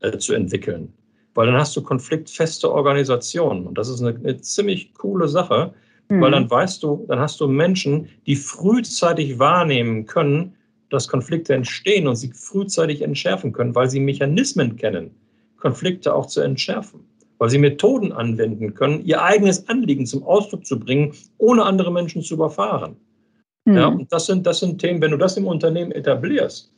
[0.00, 0.92] äh, zu entwickeln.
[1.34, 3.66] Weil dann hast du konfliktfeste Organisationen.
[3.66, 5.74] Und das ist eine, eine ziemlich coole Sache,
[6.08, 6.20] mhm.
[6.20, 10.54] weil dann weißt du, dann hast du Menschen, die frühzeitig wahrnehmen können,
[10.90, 15.10] dass Konflikte entstehen und sie frühzeitig entschärfen können, weil sie Mechanismen kennen,
[15.56, 17.00] Konflikte auch zu entschärfen.
[17.38, 22.22] Weil sie Methoden anwenden können, ihr eigenes Anliegen zum Ausdruck zu bringen, ohne andere Menschen
[22.22, 22.96] zu überfahren.
[23.66, 23.74] Mhm.
[23.74, 26.72] Ja, und das sind, das sind Themen, wenn du das im Unternehmen etablierst,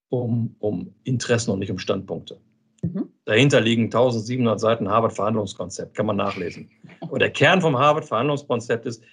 [0.10, 2.38] um, um Interessen und nicht um Standpunkte.
[2.82, 3.10] Mhm.
[3.26, 6.70] Dahinter liegen 1700 Seiten Harvard-Verhandlungskonzept, kann man nachlesen.
[6.99, 9.04] Und der Kern vom Harvard-Verhandlungskonzept ist,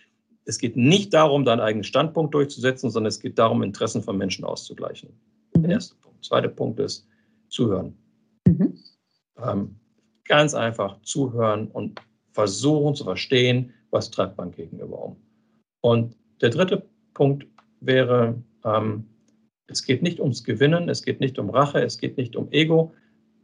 [0.44, 4.44] es geht nicht darum, deinen eigenen Standpunkt durchzusetzen, sondern es geht darum, Interessen von Menschen
[4.44, 5.10] auszugleichen.
[5.54, 5.62] Mhm.
[5.62, 6.24] Der erste Punkt.
[6.24, 7.06] Zweiter Punkt ist
[7.48, 7.96] zuhören.
[8.46, 8.78] Mhm.
[9.42, 9.76] Ähm,
[10.24, 15.16] Ganz einfach zuhören und versuchen zu verstehen, was treibt man gegenüber um.
[15.80, 17.48] Und der dritte Punkt
[17.80, 19.06] wäre, ähm,
[19.66, 22.94] es geht nicht ums Gewinnen, es geht nicht um Rache, es geht nicht um Ego.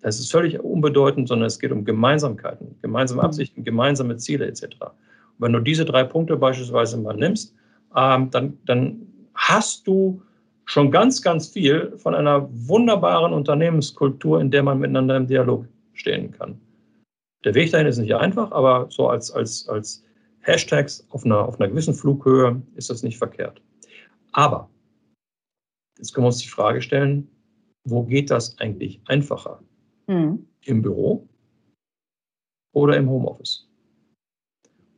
[0.00, 3.26] Das ist völlig unbedeutend, sondern es geht um Gemeinsamkeiten, gemeinsame mhm.
[3.26, 4.76] Absichten, gemeinsame Ziele etc.
[5.38, 7.54] Wenn du diese drei Punkte beispielsweise mal nimmst,
[7.94, 10.22] ähm, dann, dann hast du
[10.64, 16.32] schon ganz, ganz viel von einer wunderbaren Unternehmenskultur, in der man miteinander im Dialog stehen
[16.32, 16.60] kann.
[17.44, 20.04] Der Weg dahin ist nicht einfach, aber so als, als, als
[20.40, 23.62] Hashtags auf einer, auf einer gewissen Flughöhe ist das nicht verkehrt.
[24.32, 24.68] Aber
[25.98, 27.28] jetzt können wir uns die Frage stellen,
[27.84, 29.62] wo geht das eigentlich einfacher?
[30.08, 30.46] Mhm.
[30.62, 31.28] Im Büro
[32.72, 33.65] oder im Homeoffice?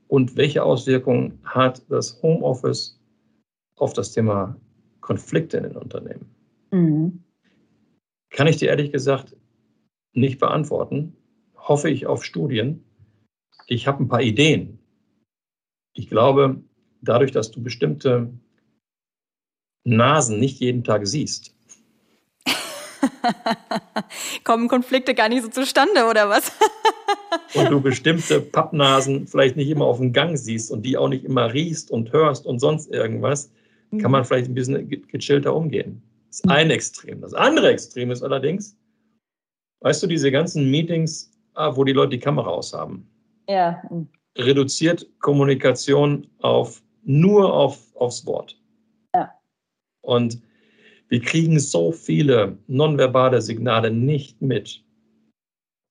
[0.09, 2.98] Und welche Auswirkungen hat das Homeoffice
[3.76, 4.56] auf das Thema
[5.00, 6.34] Konflikte in den Unternehmen?
[6.70, 7.22] Mhm.
[8.30, 9.36] Kann ich dir ehrlich gesagt
[10.12, 11.16] nicht beantworten.
[11.56, 12.84] Hoffe ich auf Studien.
[13.66, 14.78] Ich habe ein paar Ideen.
[15.92, 16.62] Ich glaube,
[17.02, 18.32] dadurch, dass du bestimmte
[19.84, 21.54] Nasen nicht jeden Tag siehst,
[24.44, 26.52] Kommen Konflikte gar nicht so zustande, oder was?
[27.55, 31.24] und du bestimmte Pappnasen vielleicht nicht immer auf dem Gang siehst und die auch nicht
[31.24, 33.51] immer riechst und hörst und sonst irgendwas,
[34.01, 34.24] kann man mhm.
[34.26, 36.03] vielleicht ein bisschen gechillter umgehen.
[36.29, 37.20] Das ist ein Extrem.
[37.20, 38.76] Das andere Extrem ist allerdings,
[39.81, 43.09] weißt du, diese ganzen Meetings, ah, wo die Leute die Kamera aushaben.
[43.49, 43.83] Ja.
[44.37, 48.61] Reduziert Kommunikation auf nur auf, aufs Wort.
[49.14, 49.33] Ja.
[50.03, 50.41] Und
[51.09, 54.85] wir kriegen so viele nonverbale Signale nicht mit,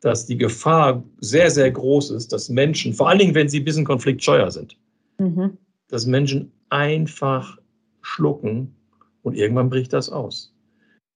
[0.01, 3.65] dass die Gefahr sehr, sehr groß ist, dass Menschen, vor allen Dingen, wenn sie ein
[3.65, 4.77] bisschen konfliktscheuer sind,
[5.17, 5.57] mhm.
[5.89, 7.57] dass Menschen einfach
[8.01, 8.75] schlucken
[9.23, 10.53] und irgendwann bricht das aus.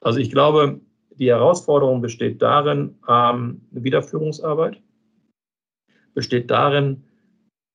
[0.01, 0.79] Also ich glaube,
[1.17, 4.81] die Herausforderung besteht darin, ähm, Wiederführungsarbeit,
[6.13, 7.03] besteht darin,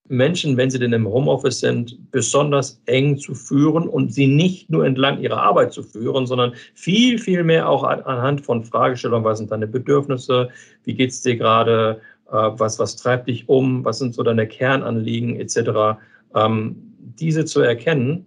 [0.09, 4.85] Menschen, wenn sie denn im Homeoffice sind, besonders eng zu führen und sie nicht nur
[4.85, 9.51] entlang ihrer Arbeit zu führen, sondern viel, viel mehr auch anhand von Fragestellungen, was sind
[9.51, 10.49] deine Bedürfnisse,
[10.85, 14.47] wie geht es dir gerade, äh, was, was treibt dich um, was sind so deine
[14.47, 15.99] Kernanliegen etc.,
[16.35, 16.77] ähm,
[17.19, 18.27] diese zu erkennen,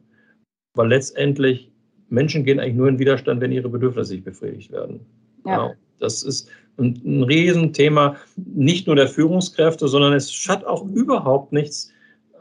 [0.76, 1.72] weil letztendlich
[2.10, 5.06] Menschen gehen eigentlich nur in Widerstand, wenn ihre Bedürfnisse nicht befriedigt werden.
[5.46, 5.56] Ja.
[5.56, 5.74] Genau.
[6.00, 6.50] Das ist
[6.80, 11.92] ein, ein Riesenthema, nicht nur der Führungskräfte, sondern es hat auch überhaupt nichts,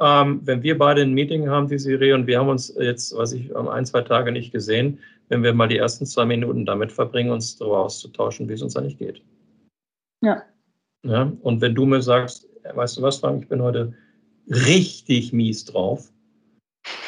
[0.01, 3.32] ähm, wenn wir beide ein Meeting haben, die Serie, und wir haben uns jetzt, weiß
[3.32, 7.30] ich, ein, zwei Tage nicht gesehen, wenn wir mal die ersten zwei Minuten damit verbringen,
[7.30, 9.22] uns darüber auszutauschen, wie es uns eigentlich geht.
[10.22, 10.43] Ja.
[11.05, 11.32] ja.
[11.43, 13.93] Und wenn du mir sagst, weißt du was, Frank, ich bin heute
[14.49, 16.11] richtig mies drauf,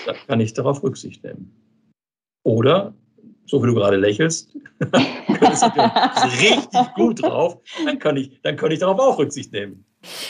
[0.06, 1.50] dann kann ich darauf Rücksicht nehmen.
[2.42, 2.94] Oder
[3.46, 4.56] so wie du gerade lächelst,
[6.40, 9.84] richtig gut drauf, dann kann, ich, dann kann ich darauf auch Rücksicht nehmen.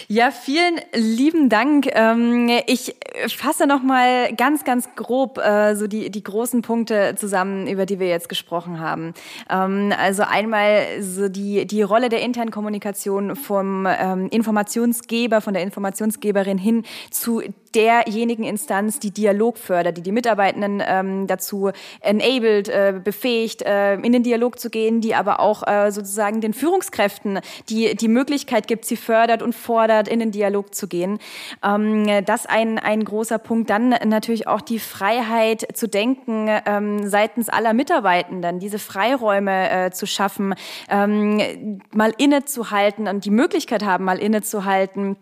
[0.08, 1.88] Ja, vielen lieben Dank.
[1.92, 2.96] Ähm, ich
[3.28, 8.00] fasse noch mal ganz, ganz grob äh, so die, die großen Punkte zusammen, über die
[8.00, 9.14] wir jetzt gesprochen haben.
[9.48, 15.62] Ähm, also einmal so die, die Rolle der internen Kommunikation vom ähm, Informationsgeber, von der
[15.62, 17.40] Informationsgeberin hin zu
[17.72, 24.24] derjenigen Instanz, die Dialog fördert, die die Mitarbeitenden dazu enabled, äh, befähigt, äh, in den
[24.24, 29.42] Dialog zu gehen, die aber auch sozusagen den Führungskräften die, die Möglichkeit gibt, sie fördert
[29.42, 31.18] und fordert, in den Dialog zu gehen.
[31.62, 33.70] Ähm, das ein, ein großer Punkt.
[33.70, 40.06] Dann natürlich auch die Freiheit zu denken ähm, seitens aller Mitarbeitenden, diese Freiräume äh, zu
[40.06, 40.54] schaffen,
[40.88, 45.16] ähm, mal innezuhalten und die Möglichkeit haben, mal innezuhalten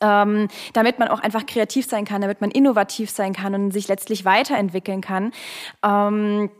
[0.00, 3.88] ähm, damit man auch einfach kreativ sein kann, damit man innovativ sein kann und sich
[3.88, 5.32] letztlich weiterentwickeln kann.
[5.84, 6.50] Ähm,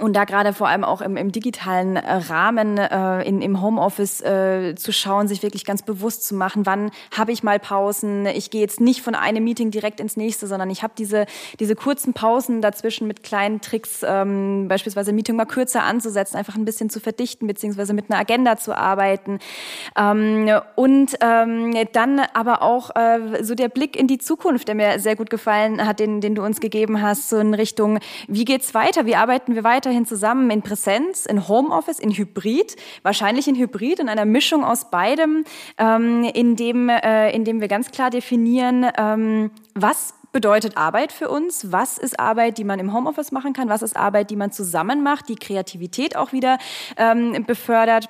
[0.00, 4.20] und da gerade vor allem auch im, im digitalen äh, Rahmen äh, in, im Homeoffice
[4.22, 8.26] äh, zu schauen, sich wirklich ganz bewusst zu machen, wann habe ich mal Pausen.
[8.26, 11.26] Ich gehe jetzt nicht von einem Meeting direkt ins nächste, sondern ich habe diese,
[11.60, 16.64] diese kurzen Pausen dazwischen mit kleinen Tricks, ähm, beispielsweise Meeting mal kürzer anzusetzen, einfach ein
[16.64, 19.38] bisschen zu verdichten, beziehungsweise mit einer Agenda zu arbeiten.
[19.96, 24.98] Ähm, und ähm, dann aber auch äh, so der Blick in die Zukunft, der mir
[24.98, 28.74] sehr gut gefallen hat, den, den du uns gegeben hast, so in Richtung, wie geht's
[28.74, 29.83] weiter, wie arbeiten wir weiter?
[29.84, 34.90] Weiterhin zusammen in Präsenz, in Homeoffice, in Hybrid, wahrscheinlich in Hybrid, in einer Mischung aus
[34.90, 35.44] beidem,
[35.76, 41.28] ähm, in, dem, äh, in dem wir ganz klar definieren, ähm, was bedeutet Arbeit für
[41.28, 41.70] uns?
[41.70, 43.68] Was ist Arbeit, die man im Homeoffice machen kann?
[43.68, 46.58] Was ist Arbeit, die man zusammen macht, die Kreativität auch wieder
[46.96, 48.08] ähm, befördert?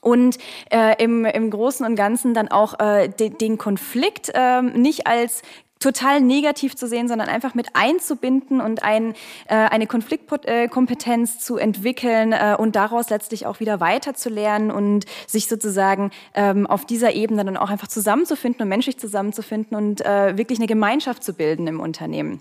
[0.00, 0.36] und
[0.70, 5.42] äh, im, im Großen und Ganzen dann auch äh, de, den Konflikt äh, nicht als
[5.78, 9.12] total negativ zu sehen, sondern einfach mit einzubinden und ein,
[9.46, 16.10] äh, eine Konfliktkompetenz zu entwickeln äh, und daraus letztlich auch wieder weiterzulernen und sich sozusagen
[16.34, 20.66] ähm, auf dieser Ebene dann auch einfach zusammenzufinden und menschlich zusammenzufinden und äh, wirklich eine
[20.66, 22.40] Gemeinschaft zu bilden im Unternehmen.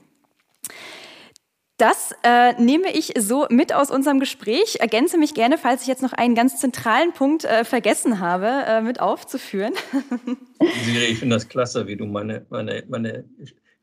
[1.78, 4.78] Das äh, nehme ich so mit aus unserem Gespräch.
[4.80, 8.82] Ergänze mich gerne, falls ich jetzt noch einen ganz zentralen Punkt äh, vergessen habe, äh,
[8.82, 9.74] mit aufzuführen.
[10.86, 13.26] Siri, ich finde das klasse, wie du meine, meine, meine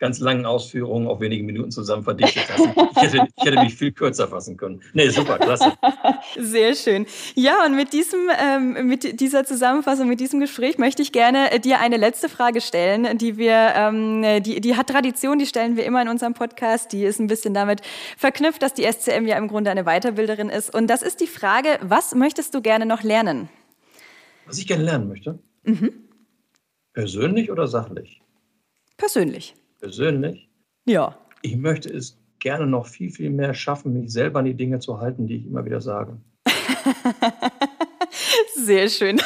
[0.03, 2.67] ganz langen Ausführungen auf wenige Minuten zusammen verdichtet hast.
[2.97, 4.83] Ich hätte, ich hätte mich viel kürzer fassen können.
[4.95, 5.75] Nee, super, klasse.
[6.37, 7.07] Sehr schön.
[7.37, 11.61] Ja, und mit, diesem, ähm, mit dieser Zusammenfassung, mit diesem Gespräch möchte ich gerne äh,
[11.61, 15.85] dir eine letzte Frage stellen, die wir, ähm, die, die hat Tradition, die stellen wir
[15.85, 16.93] immer in unserem Podcast.
[16.93, 17.81] Die ist ein bisschen damit
[18.17, 20.75] verknüpft, dass die SCM ja im Grunde eine Weiterbilderin ist.
[20.75, 23.51] Und das ist die Frage, was möchtest du gerne noch lernen?
[24.47, 25.39] Was ich gerne lernen möchte?
[25.63, 25.93] Mhm.
[26.93, 28.21] Persönlich oder sachlich?
[28.97, 30.49] Persönlich persönlich.
[30.87, 31.19] Ja.
[31.43, 35.01] Ich möchte es gerne noch viel, viel mehr schaffen, mich selber an die Dinge zu
[35.01, 36.17] halten, die ich immer wieder sage.
[38.55, 39.21] Sehr schön.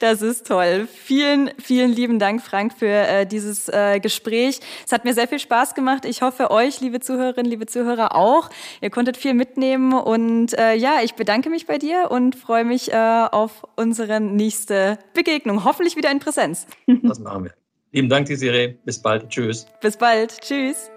[0.00, 0.88] Das ist toll.
[0.92, 4.60] Vielen, vielen lieben Dank, Frank, für äh, dieses äh, Gespräch.
[4.84, 6.04] Es hat mir sehr viel Spaß gemacht.
[6.04, 8.48] Ich hoffe, euch, liebe Zuhörerinnen, liebe Zuhörer, auch.
[8.80, 9.92] Ihr konntet viel mitnehmen.
[9.92, 12.96] Und äh, ja, ich bedanke mich bei dir und freue mich äh,
[13.30, 15.64] auf unsere nächste Begegnung.
[15.64, 16.66] Hoffentlich wieder in Präsenz.
[17.02, 17.57] Das machen wir.
[17.92, 18.74] Lieben Dank, Desiree.
[18.84, 19.30] Bis bald.
[19.30, 19.66] Tschüss.
[19.80, 20.38] Bis bald.
[20.42, 20.90] Tschüss.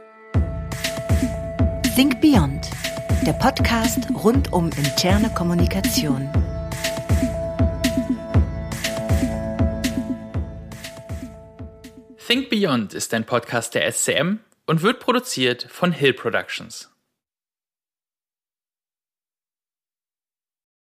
[1.96, 2.70] Think Beyond,
[3.26, 6.30] der Podcast rund um interne Kommunikation.
[12.28, 16.91] Think Beyond ist ein Podcast der SCM und wird produziert von Hill Productions.